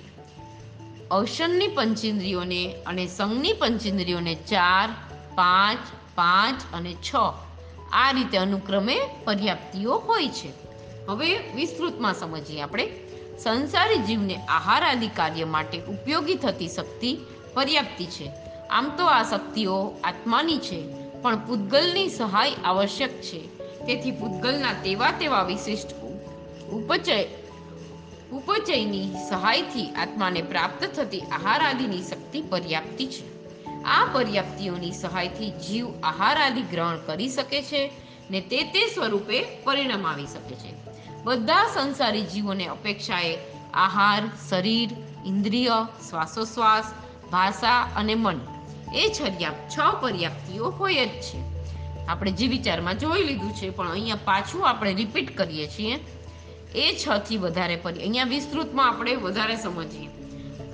અવસનની 1.11 1.67
પંચેન્દ્રિયોને 1.67 2.73
અને 2.87 3.07
સંઘની 3.07 3.53
પંચેન્દ્રિયોને 3.53 4.35
ચાર, 4.35 4.89
પાંચ 5.35 5.79
પાંચ 6.15 6.61
અને 6.73 6.93
છ. 6.93 7.15
આ 7.91 8.11
રીતે 8.11 8.37
અનુક્રમે 8.37 8.99
પર્યાપ્તિઓ 9.23 9.97
હોય 9.97 10.27
છે. 10.27 10.49
હવે 11.07 11.37
વિસ્તૃતમાં 11.55 12.13
સમજીએ 12.13 12.61
આપણે. 12.61 12.91
સંસારી 13.43 13.97
જીવને 13.97 14.35
આહાર 14.35 14.83
આદિ 14.83 15.07
કાર્ય 15.07 15.45
માટે 15.45 15.81
ઉપયોગી 15.81 16.35
થતી 16.35 16.67
શક્તિ 16.67 17.17
પર્યાપ્તિ 17.53 18.05
છે. 18.05 18.31
આમ 18.69 18.91
તો 18.97 19.05
આ 19.05 19.23
શક્તિઓ 19.23 19.93
આત્માની 20.03 20.57
છે, 20.57 20.87
પણ 21.21 21.47
પૂતગલની 21.47 22.09
સહાય 22.09 22.51
આવશ્યક 22.65 23.21
છે. 23.21 23.58
તેથી 23.85 24.11
પૂતગલના 24.11 24.73
તેવા 24.73 25.11
તેવા 25.11 25.43
વિશિષ્ટ 25.43 25.95
ઉપચય, 26.69 27.27
ઉપચયની 28.31 29.11
સહાયથી 29.29 29.89
આત્માને 29.89 30.41
પ્રાપ્ત 30.41 30.83
થતી 30.83 31.19
આહાર 31.19 31.61
આદિની 31.61 32.01
શક્તિ 32.01 32.41
પર્યાપ્તિ 32.41 33.07
છે. 33.07 33.39
આ 33.83 34.05
પર્યાપ્તિઓની 34.13 34.91
સહાયથી 34.91 35.51
જીવ 35.51 36.01
આહાર 36.03 36.37
આદિ 36.37 36.61
ગ્રહણ 36.61 36.97
કરી 36.97 37.29
શકે 37.29 37.61
છે 37.61 37.91
ને 38.31 38.41
તે 38.41 38.63
તે 38.63 38.87
સ્વરૂપે 38.87 39.43
પરિણામ 39.63 40.07
આવી 40.07 40.27
શકે 40.27 40.55
છે. 40.55 40.73
બધા 41.23 41.67
સંસારી 41.73 42.21
જીવોને 42.21 42.65
અપેક્ષાએ 42.65 43.37
આહાર, 43.73 44.23
શરીર, 44.49 44.89
ઇન્દ્રિય, 45.25 45.87
શ્વાસોશ્વાસ, 46.09 46.85
ભાષા 47.31 47.89
અને 47.95 48.15
મન 48.15 48.39
એ 48.95 49.11
છર્યા 49.19 49.51
છ 49.69 50.01
પર્યાપ્તિઓ 50.01 50.69
હોય 50.69 51.05
જ 51.05 51.09
છે. 51.09 51.48
આપણે 52.09 52.31
જે 52.31 52.47
વિચારમાં 52.47 52.99
જોઈ 52.99 53.23
લીધું 53.23 53.55
છે, 53.55 53.69
પણ 53.69 53.91
અહીંયા 53.91 54.15
પાછું 54.15 54.69
આપણે 54.69 54.93
રિપીટ 54.93 55.37
કરીએ 55.37 55.67
છીએ. 55.67 55.99
એ 56.75 56.95
છ 56.95 57.17
થી 57.17 57.37
વધારે 57.37 57.75
પરી 57.75 57.99
અહીંયા 57.99 58.23
વિસ્તૃતમાં 58.23 58.87
આપણે 58.87 59.15
વધારે 59.15 59.55
સમજીએ. 59.55 60.09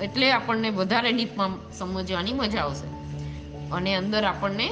એટલે 0.03 0.31
આપણને 0.31 0.69
વધારે 0.69 1.11
ડીપમાં 1.11 1.71
સમજવાની 1.71 2.33
મજા 2.33 2.61
આવશે. 2.61 2.87
અને 3.71 3.95
અંદર 3.95 4.23
આપણને 4.23 4.69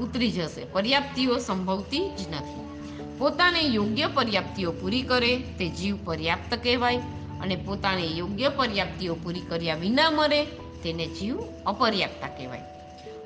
ઉતરી 0.00 0.30
જશે. 0.30 0.64
પર્યાપ્તિઓ 0.64 1.38
સંભવતી 1.38 1.98
જ 1.98 2.20
નથી. 2.30 2.66
પોતાને 3.18 3.60
યોગ્ય 3.60 4.06
પર્યાપ્તિઓ 4.06 4.72
પૂરી 4.72 5.02
કરે 5.02 5.36
તે 5.36 5.68
જીવ 5.68 5.96
પર્યાપ્ત 6.04 6.54
કહેવાય. 6.54 6.96
અને 7.42 7.56
પોતાને 7.56 8.06
યોગ્ય 8.06 8.48
પર્યાપ્તિઓ 8.48 9.14
પૂરી 9.14 9.40
કર્યા 9.40 9.74
વિના 9.74 10.10
મરે 10.10 10.44
તેને 10.82 11.06
જીવ 11.06 11.38
અપર્યાપ્તા 11.66 12.26
કહેવાય. 12.26 12.62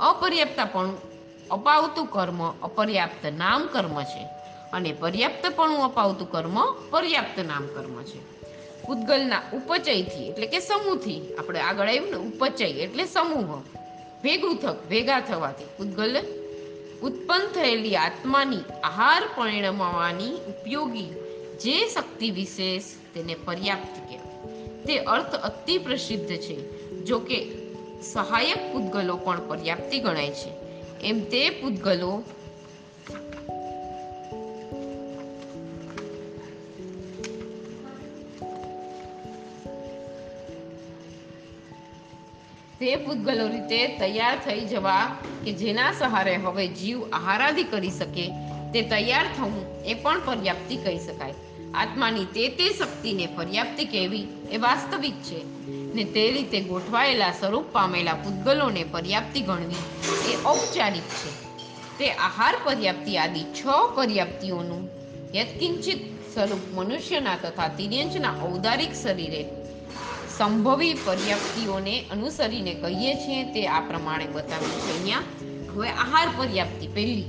અપર્યાપ્તાપણું 0.01 1.10
અપાવતું 1.50 2.06
કર્મ 2.06 2.50
અપર્યાપ્ત 2.62 3.26
નામ 3.26 3.66
કર્મ 3.66 4.02
છે. 4.02 4.24
અને 4.72 4.92
પર્યાપ્તપણું 4.92 5.84
અપાવતું 5.84 6.30
કર્મ 6.30 6.72
પર્યાપ્ત 6.90 7.38
નામ 7.38 7.66
કર્મ 7.66 8.02
છે. 8.02 8.18
પૂતગલના 8.86 9.42
ઉપચયથી 9.52 10.28
એટલે 10.28 10.46
કે 10.46 10.60
સમૂહથી 10.60 11.34
આપણે 11.38 11.60
આગળ 11.60 11.88
આવ્યું 11.88 12.10
ને, 12.10 12.16
ઉપચય 12.16 12.64
એટલે 12.64 13.04
સમૂહ. 13.04 13.60
ભેગું 14.22 14.56
થક 14.56 14.88
ભેગા 14.88 15.20
થવાથી. 15.20 15.64
પૂતગલ 15.78 16.22
ઉત્પન્ન 17.02 17.46
થયેલી 17.46 17.96
આત્માની 17.96 18.60
આહાર 18.84 19.22
પરિણમવાની 19.36 20.32
ઉપયોગી 20.32 21.08
જે 21.60 21.88
શક્તિ 21.88 22.30
વિશેષ 22.30 22.82
તેને 23.14 23.34
પર્યાપ્ત 23.34 24.08
કહેવાય 24.08 24.20
તે 24.84 24.98
અર્થ 24.98 25.34
અતિ 25.34 25.78
પ્રસિદ્ધ 25.78 26.26
છે 26.26 26.56
જો 27.04 27.18
કે 27.18 27.38
સહાયક 28.02 28.72
પૂતગલો 28.72 29.16
પણ 29.16 29.48
પર્યાપ્તિ 29.48 29.98
ગણાય 29.98 30.30
છે. 30.30 30.60
એમ 31.04 31.20
તે 31.20 31.50
પૂતગલો 31.50 32.24
તે 42.80 42.96
પૂતગલો 42.96 43.46
રીતે 43.48 43.86
તૈયાર 43.98 44.38
થઈ 44.44 44.60
જવા 44.60 45.16
કે 45.44 45.52
જેના 45.52 45.92
સહારે 45.92 46.36
હવે 46.36 46.66
જીવ 46.66 47.02
આહારાદી 47.12 47.62
કરી 47.62 47.90
શકે, 47.90 48.26
તે 48.72 48.82
તૈયાર 48.82 49.26
થવું 49.36 49.84
એ 49.84 49.94
પણ 49.94 50.20
પર્યાપ્તિ 50.26 50.76
કહી 50.76 50.98
શકાય. 50.98 51.34
આત્માની 51.74 52.24
તે 52.24 52.48
તે 52.48 52.68
શક્તિને 52.78 53.26
પર્યાપ્તિ 53.26 53.84
કહેવી 53.84 54.26
એ 54.50 54.56
વાસ્તવિક 54.56 55.22
છે. 55.22 55.40
ને 55.94 56.05
તે 56.05 56.31
રીતે 56.31 56.61
ગોઠવાયેલા 56.61 57.31
સ્વરૂપ 57.31 57.64
પામેલા 57.72 58.14
પૂતગલોને 58.14 58.85
પર્યાપ્તિ 58.85 59.40
ગણવી. 59.40 59.85
એ 60.33 60.37
ઔપચારિક 60.46 61.03
છે. 61.03 61.31
તે 61.98 62.11
આહાર 62.11 62.57
પર્યાપ્તિ 62.64 63.16
આદિ 63.16 63.40
છ 63.40 63.66
પર્યાપ્તિઓનું 63.94 64.90
યત્કિંચિત 65.35 66.20
સ્વરૂપ 66.35 66.61
મનુષ્યના 66.74 67.37
તથા 67.37 67.68
તિર્યંચના 67.68 68.35
ઔદારિક 68.44 68.92
શરીરે 68.94 69.44
સંભવી 70.38 70.94
પર્યાપ્તિઓને 70.94 72.05
અનુસરીને 72.11 72.74
કહીએ 72.74 73.14
છીએ 73.14 73.44
તે 73.44 73.66
આ 73.66 73.81
પ્રમાણે 73.81 74.26
બતાવ્યું 74.26 74.81
છે 74.81 74.92
અહીંયા. 74.92 75.18
હવે 75.74 75.88
આહાર 75.88 76.29
પર્યાપ્તિ 76.38 76.87
પહેલી. 76.87 77.24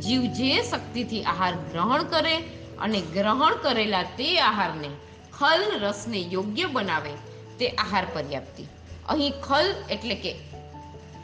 જીવ 0.00 0.22
જે 0.22 0.62
શક્તિથી 0.62 1.22
આહાર 1.22 1.54
ગ્રહણ 1.54 2.02
કરે 2.02 2.36
અને 2.78 3.00
ગ્રહણ 3.00 3.54
કરેલા 3.54 4.02
તે 4.02 4.40
આહારને 4.40 4.88
ખલ 5.32 5.80
રસને 5.80 6.18
યોગ્ય 6.18 6.64
બનાવે. 6.64 7.10
તે 7.58 7.68
આહાર 7.68 8.06
પર્યાપ્તિ. 8.14 8.64
અહીં 9.08 9.32
ખલ 9.48 9.74
એટલે 9.90 10.14
કે 10.14 10.34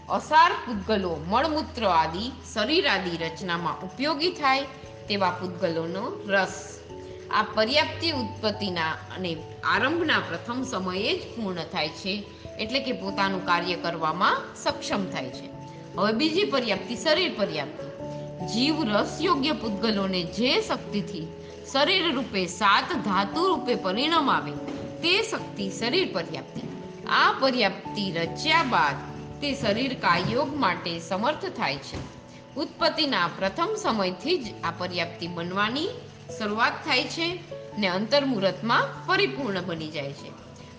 અસાર 0.09 0.53
પૂતગલો 0.66 1.16
મળમૂત્ર 1.29 1.87
આદિ, 1.87 2.33
શરીર 2.55 2.87
આદિ 2.87 3.16
રચનામાં 3.16 3.81
ઉપયોગી 3.81 4.31
થાય 4.31 4.62
તેવા 5.09 5.31
પૂતગલોનો 5.31 6.05
રસ. 6.27 6.79
આ 7.31 7.42
પર્યાપ્તિ 7.42 8.11
ઉત્પત્તિના 8.11 8.90
અને 9.16 9.37
આરંભના 9.64 10.18
પ્રથમ 10.18 10.62
સમયે 10.62 11.14
જ 11.18 11.23
પૂર્ણ 11.37 11.64
થાય 11.73 11.88
છે, 11.88 12.25
એટલે 12.59 12.81
કે 12.81 12.92
પોતાનું 12.92 13.47
કાર્ય 13.47 13.77
કરવામાં 13.77 14.37
સક્ષમ 14.62 15.05
થાય 15.05 15.31
છે. 15.31 15.49
હવે 15.97 16.12
બીજી 16.12 16.44
પર્યાપ્તિ 16.44 16.97
શરીર 16.97 17.33
પર્યાપ્તિ. 17.37 17.94
જીવ 18.47 18.85
રસ 18.85 19.18
યોગ્ય 19.20 19.53
પૂતગલોને 19.53 20.23
જે 20.25 20.61
શક્તિથી 20.61 21.27
શરીર 21.73 22.14
રૂપે 22.14 22.47
સાત 22.47 22.85
ધાતુ 23.05 23.49
રૂપે 23.49 23.75
પરિણામ 23.75 24.31
આવે 24.31 24.53
તે 25.05 25.23
શક્તિ 25.23 25.71
શરીર 25.71 26.09
પર્યાપ્તિ 26.12 26.62
આ 27.09 27.33
પર્યાપ્તિ 27.40 28.12
રચ્યા 28.12 28.62
બાદ 28.62 28.95
તે 29.40 29.55
શરીર 29.55 29.95
કાયોગ 29.95 30.57
માટે 30.57 30.99
સમર્થ 30.99 31.47
થાય 31.47 31.77
છે. 31.77 31.99
ઉત્પત્તિના 32.57 33.27
પ્રથમ 33.38 33.75
સમયથી 33.83 34.38
જ 34.38 34.55
આ 34.64 34.71
પર્યાપ્તિ 34.71 35.27
બનવાની 35.27 35.88
શરૂઆત 36.38 36.73
થાય 36.73 37.05
છે 37.05 37.40
ને 37.79 37.87
અંતર્મુહૂર્તમાં 37.87 39.07
પરિપૂર્ણ 39.07 39.62
બની 39.62 39.88
જાય 39.88 40.12
છે. 40.12 40.31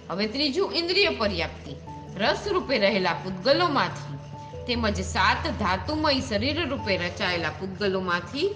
હવે 0.09 0.27
ત્રીજું 0.27 0.73
ઇન્દ્રિય 0.75 1.09
પર્યાપ્તિ. 1.09 1.75
રસ 2.17 2.47
રૂપે 2.47 2.77
રહેલા 2.77 3.13
પૂતગલોમાંથી 3.13 4.17
તેમજ 4.65 5.01
સાત 5.01 5.47
ધાતુમય 5.59 6.19
શરીર 6.19 6.69
રૂપે 6.69 6.97
રચાયેલા 6.97 7.49
પૂતગલોમાંથી 7.49 8.55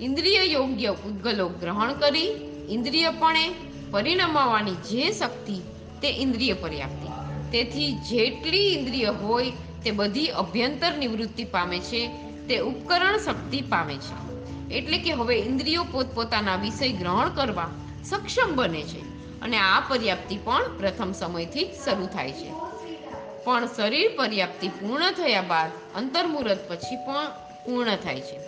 ઇન્દ્રિય 0.00 0.44
યોગ્ય 0.44 0.92
પૂતગલો 0.92 1.48
ગ્રહણ 1.48 1.92
કરી 1.92 2.28
ઇન્દ્રિયપણે 2.68 3.67
પરિણમાવાની 3.90 4.74
જે 4.74 5.12
શક્તિ 5.12 5.60
તે 6.02 6.08
ઇન્દ્રિય 6.08 6.52
પર્યાપ્તિ. 6.52 7.08
તેથી 7.50 7.92
જેટલી 7.92 8.72
ઇન્દ્રિય 8.72 9.06
હોય 9.06 9.50
તે 9.84 9.90
બધી 9.90 10.26
અભ્યંતર 10.26 10.92
નિવૃત્તિ 10.96 11.44
પામે 11.44 11.80
છે, 11.80 12.08
તે 12.48 12.58
ઉપકરણ 12.58 13.18
શક્તિ 13.18 13.60
પામે 13.60 13.94
છે. 13.94 14.28
એટલે 14.74 14.98
કે 14.98 15.12
હવે 15.12 15.36
ઇન્દ્રિયો 15.36 15.84
પોતપોતાના 15.84 16.56
વિષય 16.56 16.92
ગ્રહણ 16.92 17.28
કરવા 17.28 17.70
સક્ષમ 18.04 18.54
બને 18.54 18.82
છે 18.82 19.00
અને 19.40 19.56
આ 19.56 19.80
પર્યાપ્તિ 19.80 20.36
પણ 20.36 20.62
પ્રથમ 20.78 21.12
સમયથી 21.12 21.64
શરૂ 21.84 22.06
થાય 22.06 22.32
છે. 22.32 22.52
પણ 23.44 23.66
શરીર 23.66 24.10
પર્યાપ્તિ 24.16 24.68
પૂર્ણ 24.68 25.10
થયા 25.10 25.42
બાદ 25.42 25.70
અંતર્મુહૂર્ત 25.96 26.68
પછી 26.68 26.96
પણ 26.96 27.28
પૂર્ણ 27.66 27.96
થાય 27.96 28.20
છે. 28.20 28.40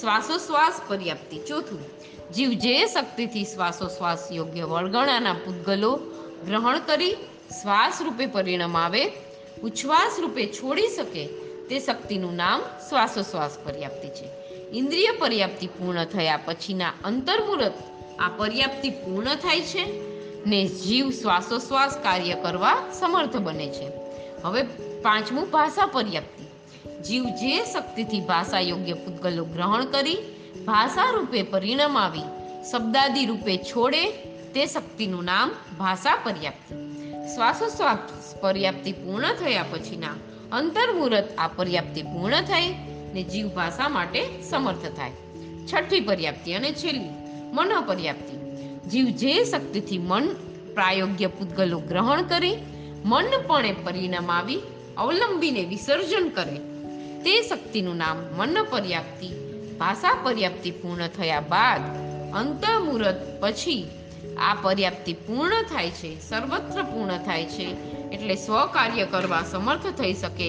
શ્વાસોશ્વાસ 0.00 0.80
પર્યાપ્તિ 0.88 1.38
ચોથું. 1.38 1.80
જીવ 2.34 2.52
જે 2.52 2.86
શક્તિથી 2.86 3.44
શ્વાસોશ્વાસ 3.44 4.28
યોગ્ય 4.32 4.64
વળગણાના 4.64 5.32
પૂતગલો 5.32 5.96
ગ્રહણ 6.46 6.78
કરી 6.78 7.12
શ્વાસ 7.62 8.02
રૂપે 8.02 8.26
પરિણામ 8.26 8.76
આવે, 8.76 9.12
ઉચ્છ્વાસ 9.62 10.20
રૂપે 10.20 10.46
છોડી 10.46 10.88
શકે 10.88 11.26
તે 11.68 11.78
શક્તિનું 11.78 12.34
નામ 12.34 12.60
શ્વાસોશ્વાસ 12.88 13.58
પર્યાપ્તિ 13.64 14.08
છે. 14.08 14.28
ઇન્દ્રિય 14.72 15.10
પર્યાપ્તિ 15.10 15.66
પૂર્ણ 15.66 16.04
થયા 16.04 16.36
પછીના 16.36 16.92
અંતર્મુહૂર્ત 17.04 17.72
આ 18.18 18.28
પર્યાપ્તિ 18.28 18.90
પૂર્ણ 18.90 19.34
થાય 19.34 19.60
છે 19.60 19.84
ને 20.46 20.66
જીવ 20.66 21.10
શ્વાસોશ્વાસ 21.10 21.98
કાર્ય 22.02 22.34
કરવા 22.34 22.74
સમર્થ 22.92 23.36
બને 23.36 23.68
છે. 23.68 23.90
હવે 24.42 24.62
પાંચમું 25.02 25.50
ભાષા 25.50 25.86
પર્યાપ્તિ. 25.86 26.44
જીવ 27.02 27.24
જે 27.24 27.64
શક્તિથી 27.64 28.20
ભાષા 28.20 28.60
યોગ્ય 28.60 28.92
પૂતગલો 28.92 29.44
ગ્રહણ 29.44 29.84
કરી 29.84 30.16
ભાષા 30.66 31.10
રૂપે 31.10 31.42
પરિણામ 31.42 31.98
આવી. 31.98 32.20
શબ્દાદિ 32.70 33.26
રૂપે 33.26 33.56
છોડે 33.56 34.10
તે 34.54 34.66
શક્તિનું 34.66 35.24
નામ 35.24 35.50
ભાષા 35.78 36.16
પર્યાપ્તિ. 36.16 36.74
શ્વાસોશ્વાસ 37.34 38.34
પર્યાપ્તિ 38.40 38.92
પૂર્ણ 38.92 39.32
થયા 39.32 39.64
પછીના 39.70 40.14
અંતર્મુહૂર્ત 40.52 41.36
આ 41.38 41.48
પર્યાપ્તિ 41.48 42.02
પૂર્ણ 42.02 42.40
થઈ 42.40 42.68
ને 43.14 43.22
જીવ 43.22 43.48
ભાષા 43.48 43.88
માટે 43.88 44.42
સમર્થ 44.42 44.86
થાય. 44.96 45.10
છઠ્ઠી 45.72 46.00
પર્યાપ્તિ 46.00 46.52
અને 46.52 46.72
છેલ્લી 46.72 47.10
મન 47.52 47.80
પર્યાપ્તિ 47.86 48.34
જીવ 48.88 49.08
જે 49.08 49.44
શક્તિથી 49.44 49.98
મન 49.98 50.28
પ્રાયોગ્ય 50.74 51.26
પૂતગલો 51.26 51.78
ગ્રહણ 51.78 52.22
કરી, 52.22 52.56
મનપણે 53.04 53.72
પરિણામ 53.72 54.30
આવી, 54.30 54.60
અવલંબીને 54.96 55.64
વિસર્જન 55.64 56.28
કરે, 56.28 56.58
તે 57.22 57.42
શક્તિનું 57.42 57.96
નામ 57.96 58.16
મન 58.16 58.62
પર્યાપ્તિ 58.70 59.28
ભાષા 59.78 60.18
પર્યાપ્તિ 60.22 60.70
પૂર્ણ 60.70 61.06
થયા 61.06 61.40
બાદ 61.40 61.80
અંતર્મુહૂર્ત 62.34 63.40
પછી 63.40 63.90
આ 64.38 64.54
પર્યાપ્તિ 64.54 65.12
પૂર્ણ 65.12 65.62
થાય 65.62 65.90
છે, 65.90 66.20
સર્વત્ર 66.20 66.82
પૂર્ણ 66.82 67.18
થાય 67.18 67.44
છે, 67.44 67.74
એટલે 68.12 68.34
સ્વકાર્ય 68.34 69.06
કરવા 69.06 69.42
સમર્થ 69.42 69.86
થઈ 69.86 70.14
શકે 70.14 70.48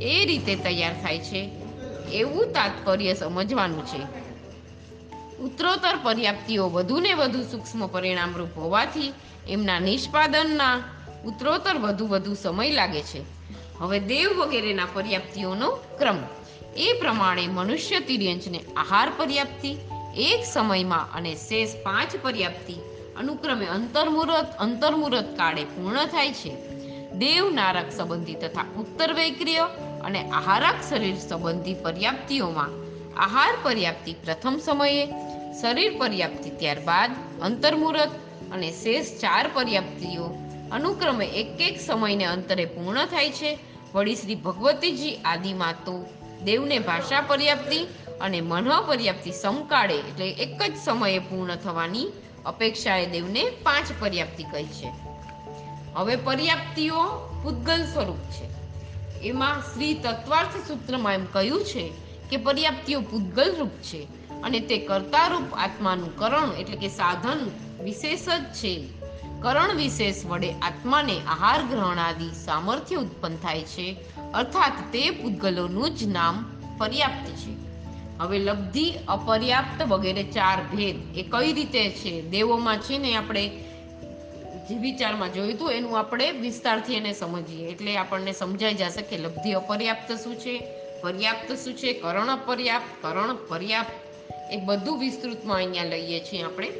એ 0.00 0.24
રીતે 0.24 0.54
તૈયાર 0.54 1.00
થાય 1.02 1.18
છે, 1.18 1.50
એવું 2.12 2.52
તાત્પર્ય 2.52 3.14
સમજવાનું 3.14 3.86
છે. 3.86 4.28
ઉત્તરોત્તર 5.36 5.96
પર્યાપ્તિઓ 6.02 6.68
વધુને 6.68 7.14
વધુ 7.14 7.42
સૂક્ષ્મ 7.42 7.86
પરિણામરૂપ 7.86 8.48
હોવાથી 8.56 9.12
એમના 9.48 9.80
નિષ્પાદનના 9.80 10.82
ઉત્તરોત્તર 11.24 11.76
વધુ 11.76 12.06
વધુ 12.06 12.34
સમય 12.34 12.70
લાગે 12.70 13.02
છે. 13.02 13.20
હવે 13.78 14.00
દેવ 14.00 14.28
વગેરેના 14.28 14.86
પર્યાપ્તિઓનો 14.94 15.70
ક્રમ. 15.70 16.16
એ 16.76 16.92
પ્રમાણે 17.00 17.46
મનુષ્ય 17.46 18.00
તિર્યંચને 18.00 18.60
આહાર 18.76 19.12
પર્યાપ્તિ, 19.16 19.76
એક 20.16 20.44
સમયમાં 20.44 21.12
અને 21.14 21.34
શેષ 21.34 21.68
પાંચ 21.82 22.16
પર્યાપ્તિ, 22.22 22.74
અનુક્રમે 23.16 23.66
અંતર્મુહૂર્ત 23.66 24.58
અંતર્મુહૂર્ત 24.58 25.36
કાળે 25.36 25.64
પૂર્ણ 25.64 26.06
થાય 26.06 26.32
છે. 26.32 26.56
દેવ, 27.12 27.50
નારક 27.50 27.92
સંબંધી 27.92 28.34
તથા 28.34 28.64
ઉત્તર 28.78 29.12
વૈક્રિય 29.12 29.58
અને 30.04 30.30
આહારક 30.30 30.74
શરીર 30.88 31.16
સંબંધી 31.16 31.74
પર્યાપ્તિઓમાં 31.74 32.70
આહાર 33.20 33.54
પર્યાપ્તિ 33.62 34.12
પ્રથમ 34.12 34.58
સમયે, 34.64 35.06
શરીર 35.62 35.98
પર્યાપ્તિ 35.98 36.50
ત્યારબાદ 36.50 37.10
અંતર્મુહૂર્ત 37.42 38.10
અને 38.52 38.70
શેષ 38.70 39.20
ચાર 39.20 39.50
પર્યાપ્તિઓ 39.54 40.24
અનુક્રમે 40.72 41.26
એક 41.26 41.60
એક 41.60 41.80
સમયને 41.80 42.24
અંતરે 42.24 42.64
પૂર્ણ 42.64 43.06
થાય 43.06 43.30
છે. 43.30 43.58
વળી 43.94 44.14
શ્રી 44.14 44.34
ભગવતીજી 44.34 45.16
આદિમાં 45.16 45.72
તો 45.72 46.06
દેવને 46.44 46.78
ભાષા 46.78 47.20
પર્યાપ્તિ 47.20 47.78
અને 48.20 48.40
મનઃ 48.40 48.72
પર્યાપ્તિ 48.86 49.32
સમકાળે 49.32 49.98
એટલે 49.98 50.30
એક 50.30 50.62
જ 50.62 50.76
સમયે 50.84 51.18
પૂર્ણ 51.18 51.54
થવાની 51.54 52.06
અપેક્ષાએ 52.46 53.06
દેવને 53.06 53.50
પાંચ 53.50 53.86
પર્યાપ્તિ 54.00 54.42
કહી 54.42 54.64
છે. 54.64 54.92
હવે 55.94 56.16
પર્યાપ્તિઓ 56.16 57.04
પૂતગલ 57.42 57.84
સ્વરૂપ 57.84 58.18
છે. 58.18 58.48
એમાં 59.20 59.60
શ્રી 59.60 59.94
તત્વાર્થ 59.94 60.68
સૂત્રમાં 60.68 61.14
એમ 61.14 61.24
કહ્યું 61.24 61.64
છે 61.64 61.92
કે 62.30 62.36
પર્યાપ્તિઓ 62.36 63.00
પૂતગલ 63.00 63.56
રૂપ 63.58 63.70
છે 63.70 64.02
અને 64.42 64.60
તે 64.60 64.78
કર્તારૂપ 64.78 65.54
આત્માનું 65.54 66.16
કરણ 66.16 66.52
એટલે 66.60 66.76
કે 66.76 66.88
સાધન 66.88 67.50
વિશેષ 67.84 68.28
જ 68.28 68.44
છે. 68.44 68.97
કરણ 69.42 69.76
વિશેષ 69.76 70.26
વડે 70.26 70.52
આત્માને 70.52 71.20
આહાર 71.20 71.62
ગ્રહણ 71.62 71.98
આદિ 71.98 72.30
સામર્થ્ય 72.44 72.96
ઉત્પન્ન 72.96 73.36
થાય 73.36 73.62
છે. 73.62 73.96
અર્થાત 74.34 74.72
તે 74.92 75.10
પૂતગલોનું 75.10 75.96
જ 75.96 76.06
નામ 76.06 76.44
પર્યાપ્ત 76.78 77.30
છે. 77.30 77.68
હવે 78.18 78.38
લબ્ધિ, 78.38 78.94
અપર્યાપ્ત 79.08 79.82
વગેરે 79.82 80.22
ચાર 80.22 80.76
ભેદ 80.76 81.18
એ 81.18 81.22
કઈ 81.22 81.52
રીતે 81.52 81.90
છે? 81.90 82.22
દેવોમાં 82.22 82.78
છે 82.78 82.98
ને 82.98 83.14
આપણે 83.14 83.48
જે 84.70 84.78
વિચારમાં 84.78 85.32
જોયું 85.32 85.54
હતું, 85.54 85.72
એનું 85.72 85.98
આપણે 85.98 86.30
વિસ્તારથી 86.30 86.94
એને 86.94 87.12
સમજીએ. 87.12 87.68
એટલે 87.68 87.96
આપણને 87.96 88.32
સમજાઈ 88.32 88.74
જશે 88.74 89.02
કે 89.02 89.16
લબ્ધિ, 89.16 89.52
અપર્યાપ્ત 89.52 90.12
શું 90.12 90.36
છે? 90.36 90.62
પર્યાપ્ત 91.02 91.52
શું 91.52 91.74
છે? 91.74 91.92
કરણ 91.92 92.26
અપર્યાપ્ત, 92.26 93.02
કરણ 93.02 93.36
પર્યાપ્ત. 93.48 93.92
એ 94.52 94.56
બધું 94.56 94.98
વિસ્તૃતમાં 94.98 95.56
અહીંયા 95.56 95.84
લઈએ 95.84 96.20
છીએ 96.20 96.42
આપણે. 96.42 96.72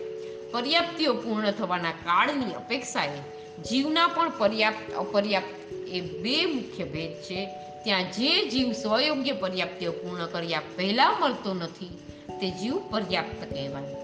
પર્યાપ્તિઓ 0.52 1.14
પૂર્ણ 1.14 1.50
થવાના 1.50 1.90
કાળની 1.90 2.54
અપેક્ષાએ 2.54 3.18
જીવના 3.62 4.06
પણ 4.06 4.32
પર્યાપ્ત, 4.38 4.92
અપર્યાપ્ત 4.92 5.72
એ 5.72 6.00
બે 6.00 6.46
મુખ્ય 6.46 6.84
ભેદ 6.84 7.12
છે. 7.22 7.46
ત્યાં 7.84 8.02
જે 8.02 8.48
જીવ 8.48 8.72
સ્વયોગ્ય 8.72 9.32
પર્યાપ્તિઓ 9.32 9.92
પૂર્ણ 9.92 10.26
કર્યા 10.26 10.62
પહેલા 10.76 11.18
મળતો 11.20 11.54
નથી, 11.54 11.98
તે 12.40 12.50
જીવ 12.50 12.78
પર્યાપ્ત 12.90 13.54
કહેવાય. 13.54 13.94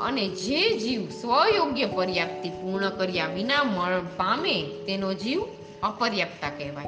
અને 0.00 0.28
જે 0.28 0.78
જીવ 0.78 1.08
સ્વયોગ્ય 1.08 1.86
પર્યાપ્તિ 1.86 2.48
પૂર્ણ 2.48 2.88
કર્યા 2.88 3.26
વિના 3.26 3.64
મળ 3.64 4.00
પામે, 4.16 4.62
તેનો 4.86 5.14
જીવ 5.14 5.42
અપર્યાપ્તા 5.82 6.50
કહેવાય. 6.50 6.86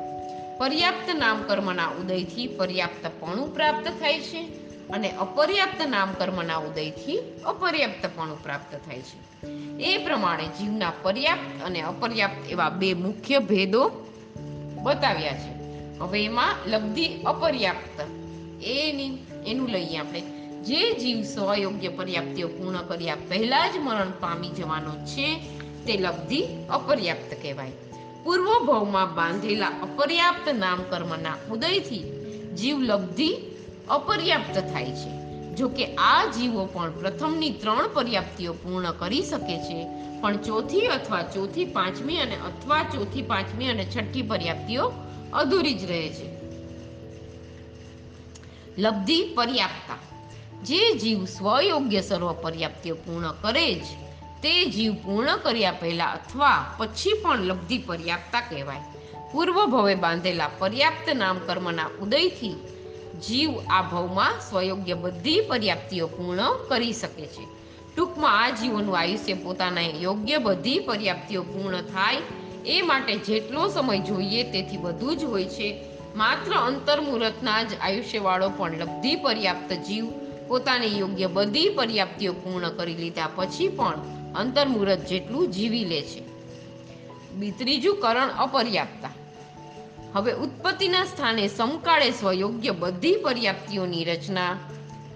પર્યાપ્ત 0.58 1.16
નામકર્મના 1.16 1.88
ઉદયથી 1.88 2.46
પર્યાપ્તપણું 2.46 3.54
પ્રાપ્ત 3.54 3.88
થાય 3.88 4.20
છે. 4.20 4.69
અને 4.92 5.10
અપર્યાપ્ત 5.10 5.86
નામકર્મના 5.86 6.56
ઉદયથી 6.56 7.18
અપર્યાપ્તપણું 7.46 8.42
પ્રાપ્ત 8.42 8.76
થાય 8.76 9.02
છે. 9.02 9.46
એ 9.80 10.04
પ્રમાણે 10.04 10.44
જીવના 10.46 10.92
પર્યાપ્ત 11.02 11.62
અને 11.64 11.80
અપર્યાપ્ત 11.80 12.50
એવા 12.50 12.68
બે 12.68 12.94
મુખ્ય 12.94 13.38
ભેદો 13.38 13.90
બતાવ્યા 14.82 15.32
છે. 15.32 15.60
હવે 15.98 16.24
એમાં 16.24 16.54
લબ્ધિ 16.66 17.22
અપર્યાપ્ત. 17.26 18.00
એની, 18.62 19.18
એનું 19.46 19.68
લઈએ 19.68 19.98
આપણે. 19.98 20.20
જે 20.62 20.94
જીવ 20.94 21.22
સ્વયોગ્ય 21.22 21.88
પર્યાપ્તિઓ 21.88 22.48
પૂર્ણ 22.48 22.82
કર્યા 22.82 23.16
પહેલા 23.28 23.68
જ 23.68 23.76
મરણ 23.76 24.10
પામી 24.10 24.48
જવાનો 24.48 25.06
છે, 25.06 25.40
તે 25.86 25.96
લબ્ધિ 25.96 26.46
અપર્યાપ્ત 26.70 27.42
કહેવાય. 27.42 27.72
પૂર્વ 28.24 28.58
ભવમાં 28.58 29.14
બાંધેલા 29.14 29.66
અપર્યાપ્ત 29.66 30.48
નામકર્મના 30.48 31.36
ઉદયથી 31.50 32.20
જીવ 32.54 32.78
લબ્ધિ 32.78 33.49
અપર્યાપ્ત 33.90 34.58
થાય 34.58 34.92
છે. 34.92 35.10
જો 35.54 35.68
કે 35.68 35.94
આ 35.94 36.24
જીવો 36.26 36.66
પણ 36.66 36.90
પ્રથમની 36.90 37.50
ત્રણ 37.50 37.88
પર્યાપ્તિઓ 37.94 38.52
પૂર્ણ 38.52 38.90
કરી 38.90 39.22
શકે 39.22 39.56
છે. 39.58 39.86
પણ 40.20 40.36
ચોથી 40.36 40.80
અથવા 40.80 41.22
ચોથી 41.22 41.64
પાંચમી 41.64 42.16
અને 42.16 42.34
અથવા 42.34 42.82
ચોથી 42.82 43.22
પાંચમી 43.22 43.66
અને 43.66 43.84
છઠ્ઠી 43.84 44.22
પર્યાપ્તિઓ 44.22 44.92
અધૂરી 45.32 45.74
જ 45.74 45.84
રહે 45.84 46.08
છે. 46.08 46.28
લબ્ધિ 48.78 49.22
પર્યાપ્તા 49.34 49.98
જે 50.64 50.98
જીવ 50.98 51.24
સ્વયોગ્ય 51.24 52.00
સર્વ 52.00 52.32
પર્યાપ્તિઓ 52.32 52.94
પૂર્ણ 52.94 53.32
કરે 53.32 53.74
જ, 53.74 53.84
તે 54.42 54.64
જીવ 54.64 54.94
પૂર્ણ 54.94 55.36
કર્યા 55.36 55.72
પહેલા 55.72 56.04
અથવા 56.04 56.66
પછી 56.78 57.12
પણ 57.22 57.38
લબ્ધિ 57.38 57.78
પર્યાપ્તા 57.78 58.40
કહેવાય. 58.40 58.82
પૂર્વ 59.32 59.66
ભવે 59.66 59.94
બાંધેલા 59.94 60.50
પર્યાપ્ત 60.58 61.16
નામ 61.16 61.38
કર્મના 61.38 61.86
ઉદયથી 62.02 62.54
જીવ 63.28 63.50
આ 63.70 63.82
ભવમાં 63.82 64.40
સ્વયોગ્ય 64.50 64.94
બધી 64.94 65.40
પર્યાપ્તિઓ 65.40 66.06
પૂર્ણ 66.06 66.68
કરી 66.68 66.92
શકે 66.92 67.26
છે. 67.26 67.46
ટૂંકમાં 67.96 68.42
આ 68.42 68.50
જીવોનું 68.50 68.98
આયુષ્ય 68.98 69.34
પોતાના 69.34 69.80
યોગ્ય 69.80 70.38
બધી 70.38 70.78
પર્યાપ્તિઓ 70.78 71.42
પૂર્ણ 71.42 71.82
થાય 71.82 72.16
એ 72.66 72.82
માટે 72.82 73.16
જેટલો 73.16 73.68
સમય 73.68 73.98
જોઈએ 73.98 74.42
તેથી 74.42 74.76
બધું 74.76 75.16
જ 75.16 75.24
હોય 75.24 75.44
છે. 75.44 75.84
માત્ર 76.16 76.54
અંતર્મુહૂર્તના 76.54 77.62
જ 77.62 77.68
આયુષ્યવાળો 77.80 78.48
પણ 78.56 78.78
લબ્ધિ 78.78 79.16
પર્યાપ્ત 79.16 79.72
જીવ 79.72 80.06
પોતાની 80.48 80.98
યોગ્ય 80.98 81.26
બધી 81.26 81.68
પર્યાપ્તિઓ 81.68 82.32
પૂર્ણ 82.32 82.68
કરી 82.68 82.94
લીધા 82.94 83.28
પછી 83.34 83.68
પણ 83.68 83.94
અંતર્મુહૂર્ત 84.36 84.98
જેટલું 84.98 85.50
જીવી 85.50 85.84
લે 85.84 86.02
છે. 86.02 86.30
ત્રીજું 87.50 87.96
કરણ 87.96 88.28
અપર્યાપ્તા. 88.28 89.10
હવે 90.14 90.32
ઉત્પત્તિના 90.32 91.04
સ્થાને 91.04 91.48
સમકાળે 91.48 92.10
સ્વયોગ્ય 92.10 92.70
બધી 92.70 93.16
પર્યાપ્તિઓની 93.16 94.04
રચના 94.04 94.56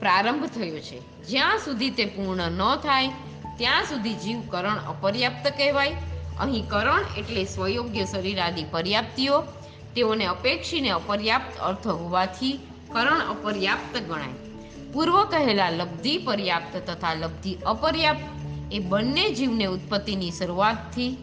પ્રારંભ 0.00 0.46
થયો 0.46 0.78
છે. 0.78 1.26
જ્યાં 1.26 1.58
સુધી 1.58 1.90
તે 1.90 2.04
પૂર્ણ 2.04 2.50
ન 2.50 2.76
થાય, 2.76 3.08
ત્યાં 3.56 3.84
સુધી 3.84 4.14
જીવ 4.14 4.40
કરણ 4.48 4.76
અપર્યાપ્ત 4.76 5.48
કહેવાય. 5.56 5.96
અહીં 6.40 6.68
કરણ 6.68 7.00
એટલે 7.18 7.44
સ્વયોગ્ય 7.44 8.04
શરીર 8.04 8.40
આદિ 8.40 8.64
પર્યાપ્તિઓ. 8.64 9.40
તેઓને 9.96 10.26
અપેક્ષીને 10.26 10.90
અપર્યાપ્ત 10.90 11.58
અર્થ 11.58 11.86
હોવાથી 11.86 12.58
કરણ 12.92 13.20
અપર્યાપ્ત 13.20 13.98
ગણાય. 13.98 14.34
પૂર્વ 14.92 15.24
કહેલા 15.24 15.70
લબ્ધિ 15.70 16.18
પર્યાપ્ત 16.18 16.90
તથા 16.90 17.14
લબ્ધિ 17.14 17.54
અપર્યાપ્ત 17.54 18.26
એ 18.72 18.78
બંને 18.78 19.30
જીવને 19.30 19.64
ઉત્પત્તિની 19.64 20.30
શરૂઆતથી 20.30 21.16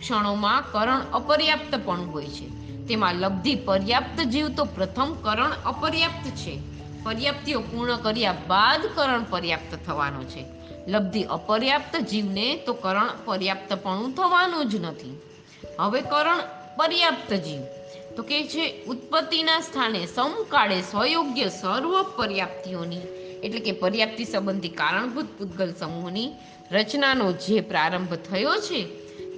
ક્ષણોમાં 0.00 0.64
કરણ 0.72 1.00
અપર્યાપ્ત 1.12 1.80
પણ 1.84 2.00
હોય 2.00 2.26
છે. 2.26 2.61
તેમાં 2.92 3.14
લબ્ધિ 3.14 3.54
પર્યાપ્ત 3.54 4.20
જીવ 4.20 4.48
તો 4.48 4.64
પ્રથમ 4.64 5.14
કરણ 5.22 5.52
અપર્યાપ્ત 5.66 6.28
છે. 6.28 6.60
પર્યાપ્તિઓ 7.04 7.60
પૂર્ણ 7.60 7.96
કર્યા 7.96 8.32
બાદ 8.32 8.80
કરણ 8.94 9.24
પર્યાપ્ત 9.30 9.78
થવાનો 9.86 10.24
છે. 10.24 10.44
લબ્ધિ 10.88 11.22
અપર્યાપ્ત 11.22 11.96
જીવને 11.96 12.56
તો 12.56 12.74
કરણ 12.74 13.08
પર્યાપ્તપણું 13.24 14.14
થવાનું 14.14 14.68
જ 14.68 14.76
નથી. 14.76 15.20
હવે 15.78 16.00
કરણ 16.00 16.38
પર્યાપ્ત 16.76 17.32
જીવ. 17.32 17.60
તો 18.16 18.22
કે 18.22 18.44
છે, 18.44 18.84
ઉત્પત્તિના 18.84 19.60
સ્થાને 19.60 20.06
સમકાળે 20.06 20.80
સ્વયોગ્ય 20.80 21.48
સર્વ 21.48 22.02
પર્યાપ્તિઓની, 22.02 23.00
એટલે 23.44 23.60
કે 23.60 23.72
પર્યાપ્તિ 23.72 24.24
સંબંધી 24.24 24.68
કારણભૂત 24.68 25.24
પૂતગલ 25.38 25.72
સમૂહની 25.72 26.32
રચનાનો 26.72 27.32
જે 27.32 27.60
પ્રારંભ 27.60 28.14
થયો 28.14 28.54
છે, 28.56 28.84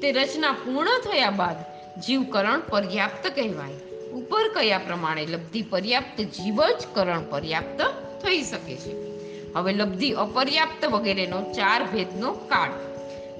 તે 0.00 0.12
રચના 0.12 0.52
પૂર્ણ 0.52 0.88
થયા 1.04 1.30
બાદ 1.30 1.73
જીવકરણ 2.02 2.60
પર્યાપ્ત 2.60 3.26
કહેવાય. 3.26 3.72
ઉપર 4.12 4.48
કયા 4.48 4.78
પ્રમાણે 4.78 5.26
લબ્ધિ 5.26 5.62
પર્યાપ્ત 5.62 6.20
જીવ 6.20 6.62
જ 6.62 6.86
કરણ 6.94 7.22
પર્યાપ્ત 7.30 7.82
થઈ 8.22 8.42
શકે 8.42 8.76
છે. 8.76 8.94
હવે 9.52 9.72
લબ્ધિ 9.72 10.10
અપર્યાપ્ત 10.10 10.84
વગેરેનો 10.84 11.42
ચાર 11.52 11.84
ભેદનો 11.84 12.32
કાળ. 12.32 12.70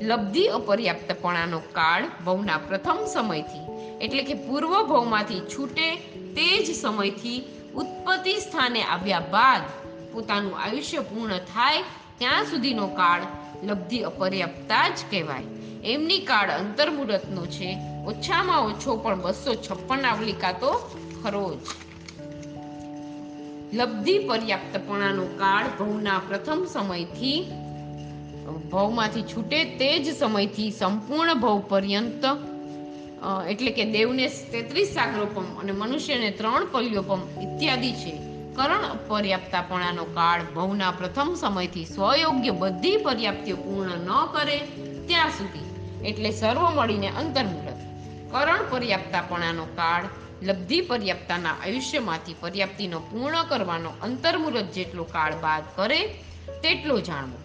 લબ્ધિ 0.03 0.47
અપર્યાપ્તપણાનો 0.47 1.59
કાળ 1.59 2.05
ભવના 2.25 2.59
પ્રથમ 2.59 3.05
સમયથી, 3.05 3.67
એટલે 4.01 4.23
કે 4.23 4.35
પૂર્વ 4.35 4.83
ભવમાંથી 4.83 5.41
છૂટે 5.41 5.97
તે 6.37 6.65
જ 6.65 6.75
સમયથી 6.75 7.45
ઉત્પત્તિ 7.75 8.35
સ્થાને 8.41 8.83
આવ્યા 8.83 9.19
બાદ 9.19 9.63
પોતાનું 10.13 10.59
આયુષ્ય 10.59 10.99
પૂર્ણ 10.99 11.39
થાય 11.39 11.83
ત્યાં 12.19 12.45
સુધીનો 12.45 12.87
કાળ 12.87 13.23
લબ્ધિ 13.65 13.99
અપર્યાપ્તા 13.99 14.89
જ 14.89 15.11
કહેવાય. 15.11 15.43
એમની 15.85 16.19
કાળ 16.19 16.51
અંતર્મુહૂર્તનો 16.51 17.47
છે 17.47 17.94
ઓછામાં 18.07 18.63
ઓછો 18.69 18.97
પણ 18.97 19.21
બસો 19.23 19.53
છપ્પન 19.55 20.03
આવલિકા 20.05 20.53
તો 20.53 20.73
ખરો 21.23 21.45
જ 21.55 21.67
લબ્ધિ 23.73 24.15
પર્યાપ્તપણાનો 24.29 25.25
કાળ 25.39 25.67
ભવના 25.79 26.19
પ્રથમ 26.29 26.61
સમયથી, 26.65 27.39
ભવમાંથી 28.73 29.23
છૂટે 29.23 29.61
તે 29.79 29.89
જ 29.99 30.07
સમયથી 30.15 30.71
સંપૂર્ણ 30.71 31.35
ભવ 31.35 31.59
પર્યંત 31.69 32.25
એટલે 33.49 33.71
કે 33.71 33.85
દેવને 33.85 34.27
તેત્રીસ 34.53 34.91
સાગરોપમ 34.95 35.49
અને 35.61 35.73
મનુષ્યને 35.73 36.31
ત્રણ 36.31 36.65
પલ્યોપમ 36.73 37.23
ઇત્યાદિ 37.47 37.93
છે. 37.93 38.15
કરણ 38.57 38.85
અપર્યાપ્તાપણાનો 38.87 40.05
કાળ 40.19 40.43
ભવના 40.55 40.91
પ્રથમ 40.91 41.31
સમયથી 41.35 41.87
સ્વયોગ્ય 41.87 42.55
બધી 42.63 42.97
પર્યાપ્તિઓ 42.97 43.57
પૂર્ણ 43.57 43.97
ન 44.01 44.11
કરે 44.35 44.59
ત્યાં 45.09 45.35
સુધી. 45.39 45.69
એટલે 46.09 46.31
સર્વ 46.31 46.65
મળીને 46.71 47.11
અંતર્મુહૂર્ત 47.21 47.81
કરણ 48.35 48.59
પર્યાપ્તાપણાનો 48.71 49.65
કાળ, 49.65 50.05
લબ્ધિ 50.43 50.81
પર્યાપ્તાના 50.81 51.51
આયુષ્યમાંથી 51.51 52.35
પર્યાપ્તિનો 52.41 53.01
પૂર્ણ 53.01 53.43
કરવાનો 53.43 53.91
અંતર્મુહૂર્ત 54.03 54.65
જેટલો 54.65 55.05
કાળ 55.05 55.35
બાદ 55.35 55.63
કરે, 55.77 56.07
તેટલો 56.63 57.01
જાણવો. 57.01 57.39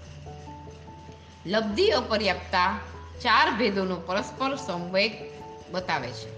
લબ્ધિ 1.46 1.88
અપર્યાપ્તા 1.88 2.80
ચાર 3.22 3.52
ભેદોનો 3.52 3.96
પરસ્પર 3.96 4.56
સંવેગ 4.56 5.12
બતાવે 5.72 6.08
છે. 6.08 6.30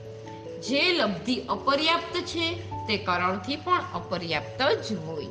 જે 0.62 0.94
લબ્ધિ 0.94 1.36
અપર્યાપ્ત 1.36 2.18
છે, 2.18 2.72
તે 2.88 2.98
કરણથી 2.98 3.56
પણ 3.56 3.82
અપર્યાપ્ત 3.94 4.62
જ 4.62 4.98
હોય. 4.98 5.28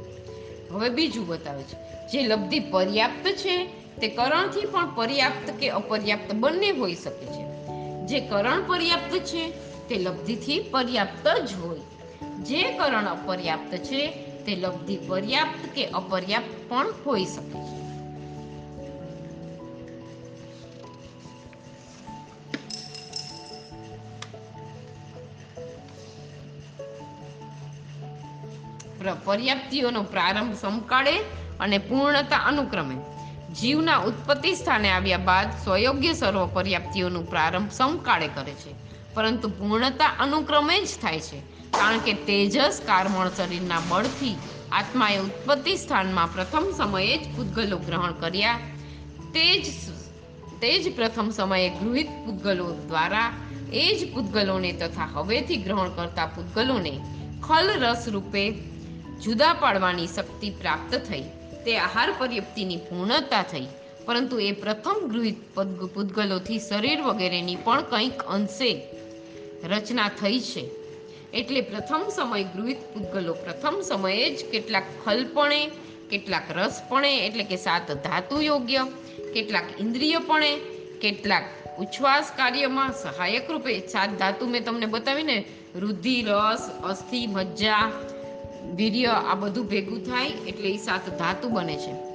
હવે 0.70 0.88
બીજું 0.88 1.26
બતાવે 1.26 1.62
છે. 1.62 2.08
જે 2.08 2.22
લબ્ધિ 2.22 2.60
પર્યાપ્ત 2.60 3.28
છે, 3.28 3.66
તે 4.00 4.08
કરણથી 4.08 4.60
પણ 4.60 4.94
પર્યાપ્ત 4.94 5.50
કે 5.50 5.68
અપર્યાપ્ત 5.68 6.34
બંને 6.34 6.70
હોઈ 6.70 6.94
શકે 6.94 7.26
છે. 7.26 7.49
જે 8.10 8.20
કરણ 8.20 8.62
પર્યાપ્ત 8.66 9.18
છે, 9.18 9.50
તે 9.88 9.94
લબ્ધિથી 9.94 10.60
પર્યાપ્ત 10.60 11.28
જ 11.46 11.54
હોય. 11.54 11.80
જે 12.42 12.62
કરણ 12.62 13.04
અપર્યાપ્ત 13.04 13.76
છે, 13.76 14.06
તે 14.46 14.56
લબ્ધિ 14.56 14.96
પર્યાપ્ત 14.96 15.74
કે 15.74 15.86
અપર્યાપ્ત 15.86 16.70
પણ 16.70 16.86
હોઈ 17.06 17.24
શકે 17.24 17.60
છે. 17.60 17.80
પર્યાપ્તિઓનો 29.24 30.02
પ્રારંભ 30.02 30.54
સમકાળે 30.54 31.18
અને 31.60 31.78
પૂર્ણતા 31.78 32.36
અનુક્રમે. 32.36 33.19
જીવના 33.54 33.98
ઉત્પત્તિ 33.98 34.54
સ્થાને 34.54 34.90
આવ્યા 34.90 35.18
બાદ 35.18 35.50
સ્વયોગ્ય 35.64 36.12
સર્વ 36.12 36.46
પર્યાપ્તિઓનું 36.46 37.30
પ્રારંભ 37.30 37.70
સમકાળે 37.70 38.28
કરે 38.28 38.52
છે. 38.52 38.74
પરંતુ 39.14 39.48
પૂર્ણતા 39.48 40.06
અનુક્રમે 40.06 40.80
જ 40.80 40.88
થાય 41.02 41.20
છે. 41.20 41.40
કારણ 41.70 41.98
કે 41.98 42.12
તેજસ 42.12 42.80
કારમળ 42.86 43.28
શરીરના 43.28 43.80
બળથી 43.88 44.36
આત્માએ 44.72 45.18
ઉત્પત્તિ 45.18 45.76
સ્થાનમાં 45.76 46.34
પ્રથમ 46.34 46.72
સમયે 46.76 47.16
જ 47.16 47.36
પૂતગલો 47.36 47.78
ગ્રહણ 47.78 48.12
કર્યા. 48.12 48.58
તે 49.34 49.62
જ 49.62 49.66
તે 50.60 50.78
જ 50.78 50.96
પ્રથમ 50.96 51.30
સમયે 51.30 51.68
ગૃહિત 51.68 52.06
પૂતગલો 52.06 52.70
દ્વારા 52.88 53.32
એ 53.72 53.98
જ 53.98 54.14
પૂતગલોને 54.14 54.72
તથા 54.72 55.04
હવેથી 55.04 55.56
ગ્રહણ 55.56 55.88
કરતા 55.88 56.26
પૂતગલોને 56.26 57.00
ખલ 57.42 57.80
રસ 57.80 58.08
રૂપે 58.08 58.50
જુદા 59.22 59.52
પાડવાની 59.52 60.06
શક્તિ 60.06 60.50
પ્રાપ્ત 60.50 60.94
થઈ. 60.94 61.22
તે 61.64 61.76
આહાર 61.78 62.10
પર્યાપ્તિની 62.18 62.80
પૂર્ણતા 62.88 63.42
થઈ. 63.42 63.66
પરંતુ 64.06 64.38
એ 64.38 64.50
પ્રથમ 64.52 64.98
ગૃહિત 65.08 65.38
પૂતગલોથી 65.94 66.58
શરીર 66.58 67.00
વગેરેની 67.02 67.56
પણ 67.56 67.82
કંઈક 67.82 68.22
અંશે 68.28 68.70
રચના 69.64 70.10
થઈ 70.20 70.40
છે. 70.40 70.62
એટલે 71.34 71.60
પ્રથમ 71.60 72.02
સમય 72.08 72.42
ગૃહિત 72.42 72.80
પૂતગલો 72.92 73.34
પ્રથમ 73.34 73.80
સમયે 73.80 74.26
જ 74.36 74.50
કેટલાક 74.50 74.86
ખલપણે 75.04 75.60
કેટલાક 76.10 76.46
રસપણે 76.56 77.12
એટલે 77.26 77.44
કે 77.44 77.56
સાત 77.56 77.90
ધાતુ 78.04 78.40
યોગ્ય, 78.40 78.86
કેટલાક 79.34 79.66
ઇન્દ્રિયપણે 79.80 80.52
કેટલાક 81.00 81.44
ઉચ્છ્વાસ 81.78 82.32
કાર્યમાં 82.36 82.92
સહાયક 82.92 83.50
રૂપે 83.50 83.78
સાત 83.88 84.10
ધાતુ 84.18 84.48
મેં 84.48 84.64
તમને 84.64 84.86
બતાવીને 84.86 85.44
રુધિ 85.76 86.22
રસ, 86.22 86.64
અસ્થિ, 86.84 87.26
મજ્જા 87.26 87.84
વીર્ય 88.74 89.06
આ 89.06 89.34
બધું 89.34 89.66
ભેગું 89.66 90.00
થાય 90.00 90.26
એટલે 90.26 90.70
એ 90.70 90.76
સાત 90.76 91.18
ધાતુ 91.18 91.48
બને 91.48 91.76
છે. 91.76 92.10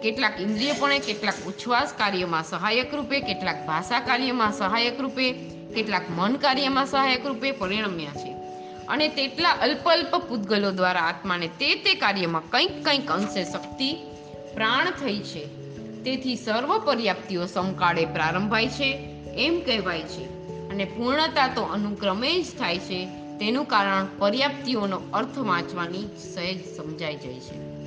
કેટલાક 0.00 0.40
ઇન્દ્રિયપણે, 0.40 0.98
કેટલાક 0.98 1.34
ઉચ્છ્વાસ 1.46 1.92
કાર્યમાં 1.98 2.44
સહાયક 2.44 2.94
રૂપે, 2.94 3.20
કેટલાક 3.20 3.66
ભાષા 3.66 4.00
કાર્યમાં 4.00 4.52
સહાયક 4.52 5.00
રૂપે, 5.00 5.32
કેટલાક 5.74 6.02
મન 6.10 6.34
કાર્યમાં 6.34 6.86
સહાયક 6.86 7.26
રૂપે 7.26 7.50
પરિણમ્યા 7.50 8.10
છે. 8.10 8.32
અને 8.88 9.08
તેટલા 9.08 9.50
અલ્પ 9.50 9.88
અલ્પ 9.88 10.16
પૂતગલો 10.16 10.70
દ્વારા 10.70 11.00
આત્માને 11.00 11.46
તે 11.46 11.74
તે 11.74 11.94
કાર્યમાં 11.94 12.42
કંઈક 12.50 12.84
કંઈક 12.84 13.10
અંશે 13.10 13.44
શક્તિ 13.44 13.94
પ્રાણ 14.54 14.90
થઈ 14.90 15.18
છે. 15.18 15.46
તેથી 16.02 16.36
સર્વ 16.36 16.78
પર્યાપ્તિઓ 16.78 17.46
સમકાળે 17.46 18.04
પ્રારંભાય 18.04 18.68
છે, 18.68 18.92
એમ 19.36 19.60
કહેવાય 19.60 20.02
છે. 20.02 20.38
અને 20.68 20.84
પૂર્ણતા 20.84 21.48
તો 21.48 21.62
અનુક્રમે 21.62 22.42
જ 22.42 22.46
થાય 22.58 22.78
છે 22.78 23.08
તેનું 23.40 23.64
કારણ 23.64 24.06
પર્યાપ્તિઓનો 24.18 25.00
અર્થ 25.12 25.38
વાંચવાની 25.38 26.04
સહેજ 26.34 26.76
સમજાઈ 26.76 27.16
જાય 27.16 27.40
છે. 27.40 27.78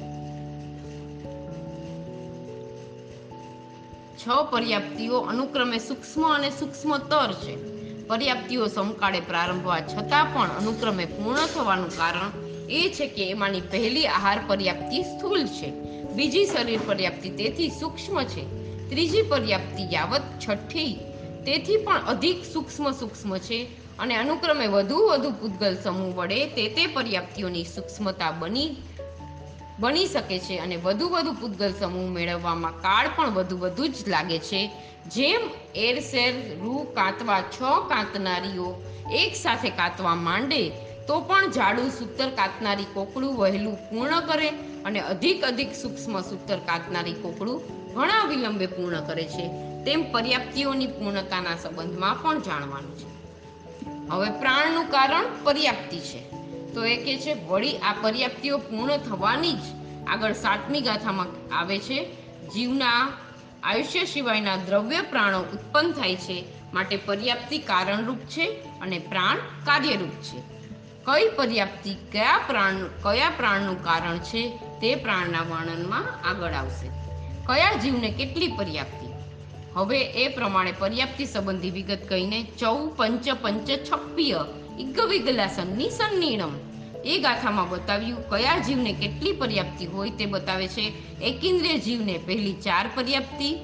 છ 4.18 4.28
પર્યાપ્તિઓ 4.52 5.20
અનુક્રમે 5.20 5.78
સૂક્ષ્મ 5.78 6.36
અને 6.36 6.50
સૂક્ષ્મતર 6.50 7.34
છે. 7.34 7.82
પર્યાપ્તિઓ 8.08 8.68
સમકાળે 8.68 9.20
પ્રારંભવા 9.20 9.82
છતાં 9.82 10.34
પણ 10.34 10.50
અનુક્રમે 10.50 11.06
પૂર્ણ 11.06 11.48
થવાનું 11.48 11.98
કારણ 11.98 12.32
એ 12.70 12.90
છે 12.90 13.08
કે 13.08 13.30
એમાંની 13.30 13.62
પહેલી 13.62 14.08
આહાર 14.08 14.40
પર્યાપ્તિ 14.48 15.04
સ્થૂલ 15.04 15.46
છે. 15.46 15.72
બીજી 16.14 16.46
શરીર 16.46 16.80
પર્યાપ્તિ 16.88 17.30
તેથી 17.30 17.70
સૂક્ષ્મ 17.70 18.24
છે. 18.24 18.46
ત્રીજી 18.90 19.22
પર્યાપ્તિ 19.22 19.94
યાવત 19.94 20.22
છઠ્ઠી 20.50 21.00
તેથી 21.46 21.78
પણ 21.78 22.06
અધિક 22.08 22.46
સૂક્ષ્મ 22.54 22.92
સૂક્ષ્મ 22.92 23.38
છે. 23.38 23.81
અને 24.02 24.16
અનુક્રમે 24.16 24.68
વધુ 24.68 24.96
વધુ 24.96 25.32
પૂતગલ 25.32 25.78
સમૂહ 25.84 26.16
વડે 26.16 26.46
તે 26.46 26.70
તે 26.70 26.88
પર્યાપ્તિઓની 26.88 27.64
સૂક્ષ્મતા 27.64 28.32
બની 28.32 28.76
બની 29.80 30.06
શકે 30.06 30.40
છે 30.40 30.58
અને 30.58 30.76
વધુ 30.76 31.10
વધુ 31.10 31.34
પૂતગલ 31.34 31.74
સમૂહ 31.80 32.10
મેળવવામાં 32.10 32.72
કાળ 32.72 33.10
પણ 33.16 33.30
વધુ 33.30 33.58
વધુ 33.58 33.88
જ 33.88 33.94
લાગે 34.08 34.40
છે. 34.40 34.72
જેમ 35.08 35.42
એરસેર 35.76 36.60
રૂ 36.60 36.78
કાંતવા, 36.78 37.42
છ 37.42 37.62
કાંતનારીઓ 37.90 38.82
એક 39.12 39.36
સાથે 39.36 39.70
કાંતવા 39.70 40.16
માંડે, 40.16 40.70
તો 41.08 41.22
પણ 41.22 41.52
જાડું 41.52 41.90
સૂતર 41.90 42.30
કાંતનારી 42.30 42.84
કોકડું 42.94 43.38
વહેલું 43.38 43.76
પૂર્ણ 43.90 44.20
કરે 44.20 44.50
અને 44.86 45.00
અધિક 45.00 45.44
અધિક 45.44 45.76
સૂક્ષ્મ 45.76 46.22
સૂતર 46.22 46.58
કાંતનારી 46.58 47.14
કોકડું 47.14 47.64
ઘણા 47.94 48.26
વિલંબે 48.26 48.66
પૂર્ણ 48.66 49.02
કરે 49.02 49.24
છે. 49.24 49.48
તેમ 49.84 50.12
પર્યાપ્તિઓની 50.12 50.88
પૂર્ણતાના 50.88 51.56
સંબંધમાં 51.56 52.22
પણ 52.22 52.42
જાણવાનું 52.42 52.98
છે. 52.98 53.21
હવે 54.12 54.30
પ્રાણનું 54.30 54.92
કારણ 54.92 55.44
પર્યાપ્તિ 55.44 56.00
છે. 56.00 56.32
તો 56.74 56.86
એ 56.86 56.98
કે 56.98 57.18
છે, 57.18 57.48
વળી 57.48 57.78
આ 57.78 57.96
પર્યાપ્તિઓ 58.02 58.58
પૂર્ણ 58.58 58.98
થવાની 58.98 59.54
જ 59.54 59.62
આગળ 60.08 60.34
સાતમી 60.34 60.82
ગાથામાં 60.82 61.56
આવે 61.56 61.80
છે. 61.80 62.18
જીવના 62.54 63.12
આયુષ્ય 63.64 64.06
સિવાયના 64.06 64.56
દ્રવ્ય 64.56 65.02
પ્રાણો 65.02 65.40
ઉત્પન્ન 65.40 65.92
થાય 65.92 66.16
છે. 66.16 66.46
માટે 66.74 66.98
પર્યાપ્તિ 66.98 67.58
કારણરૂપ 67.58 68.18
છે 68.18 68.52
અને 68.82 69.00
પ્રાણ 69.00 69.38
કાર્યરૂપ 69.38 70.10
છે. 70.10 70.42
કઈ 71.06 71.30
પર્યાપ્તિ 71.30 71.96
કયા 72.12 72.40
પ્રાણ, 72.48 72.76
કયા 72.78 73.30
પ્રાણનું 73.30 73.84
કારણ 73.84 74.18
છે 74.18 74.50
તે 74.82 74.96
પ્રાણના 74.96 75.40
વર્ણનમાં 75.40 76.30
આગળ 76.30 76.52
આવશે. 76.52 76.88
કયા 77.48 77.74
જીવને 77.74 78.10
કેટલી 78.12 78.48
પર્યાપ્તિ 78.48 79.01
હવે 79.74 80.00
એ 80.00 80.28
પ્રમાણે 80.28 80.74
પર્યાપ્તિ 80.80 81.26
સંબંધી 81.26 81.70
વિગત 81.72 82.10
કહીને 82.10 82.44
ચૌ 82.44 82.88
પંચ 82.88 83.30
પંચ 83.30 83.70
છપ્પીય 83.70 84.46
ઇગવિગલાસનની 84.80 85.90
સન્નીણમ 85.90 86.52
એ 87.06 87.20
ગાથામાં 87.20 87.70
બતાવ્યું 87.70 88.30
કયા 88.30 88.58
જીવને 88.58 88.94
કેટલી 88.94 89.32
પર્યાપ્તિ 89.32 89.86
હોય 89.86 90.10
તે 90.10 90.26
બતાવે 90.26 90.68
છે. 90.68 90.94
એકિન્દ્રિય 91.22 91.78
જીવને 91.78 92.18
પહેલી 92.18 92.54
ચાર 92.54 92.90
પર્યાપ્તિ, 92.96 93.58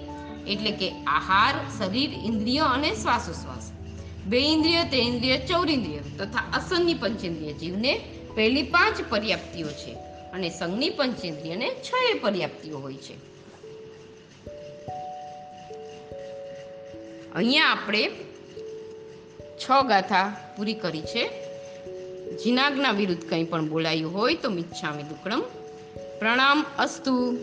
એટલે 0.48 0.72
કે 0.72 0.92
આહાર, 0.92 1.54
શરીર, 1.78 2.10
ઇન્દ્રિય 2.10 2.60
અને 2.60 2.96
શ્વાસોશ્વાસ. 2.96 3.72
બે 4.26 4.38
ઇન્દ્રિય 4.38 4.84
તે 4.84 4.98
ઇન્દ્રિય 4.98 5.38
ચૌરિન્દ્રિય 5.38 6.00
તથા 6.00 6.40
અસંગની 6.58 6.94
પંચેન્દ્રિય 6.94 7.54
જીવને 7.54 8.02
પહેલી 8.36 8.64
પાંચ 8.64 9.04
પર્યાપ્તિઓ 9.10 9.68
છે. 9.68 9.94
અને 10.34 10.50
સંગની 10.50 10.90
પંચેન્દ્રિયને 10.90 11.70
છ 11.70 11.92
પર્યાપ્તિઓ 12.22 12.80
હોય 12.80 12.94
છે. 12.94 13.37
અહીંયા 17.36 17.66
આપણે 17.66 18.10
છ 19.58 19.72
ગાથા 19.88 20.54
પૂરી 20.58 20.74
કરી 20.74 21.02
છે. 21.02 21.30
જીનાગના 22.44 22.92
વિરુદ્ધ 22.92 23.30
કંઈ 23.30 23.44
પણ 23.44 23.68
બોલાયું 23.68 24.14
હોય 24.14 24.36
તો 24.36 24.50
મિચ્છામી 24.50 25.04
દુક્કડમ 25.04 25.42
પ્રણામ 26.20 26.66
અસ્તુ. 26.80 27.38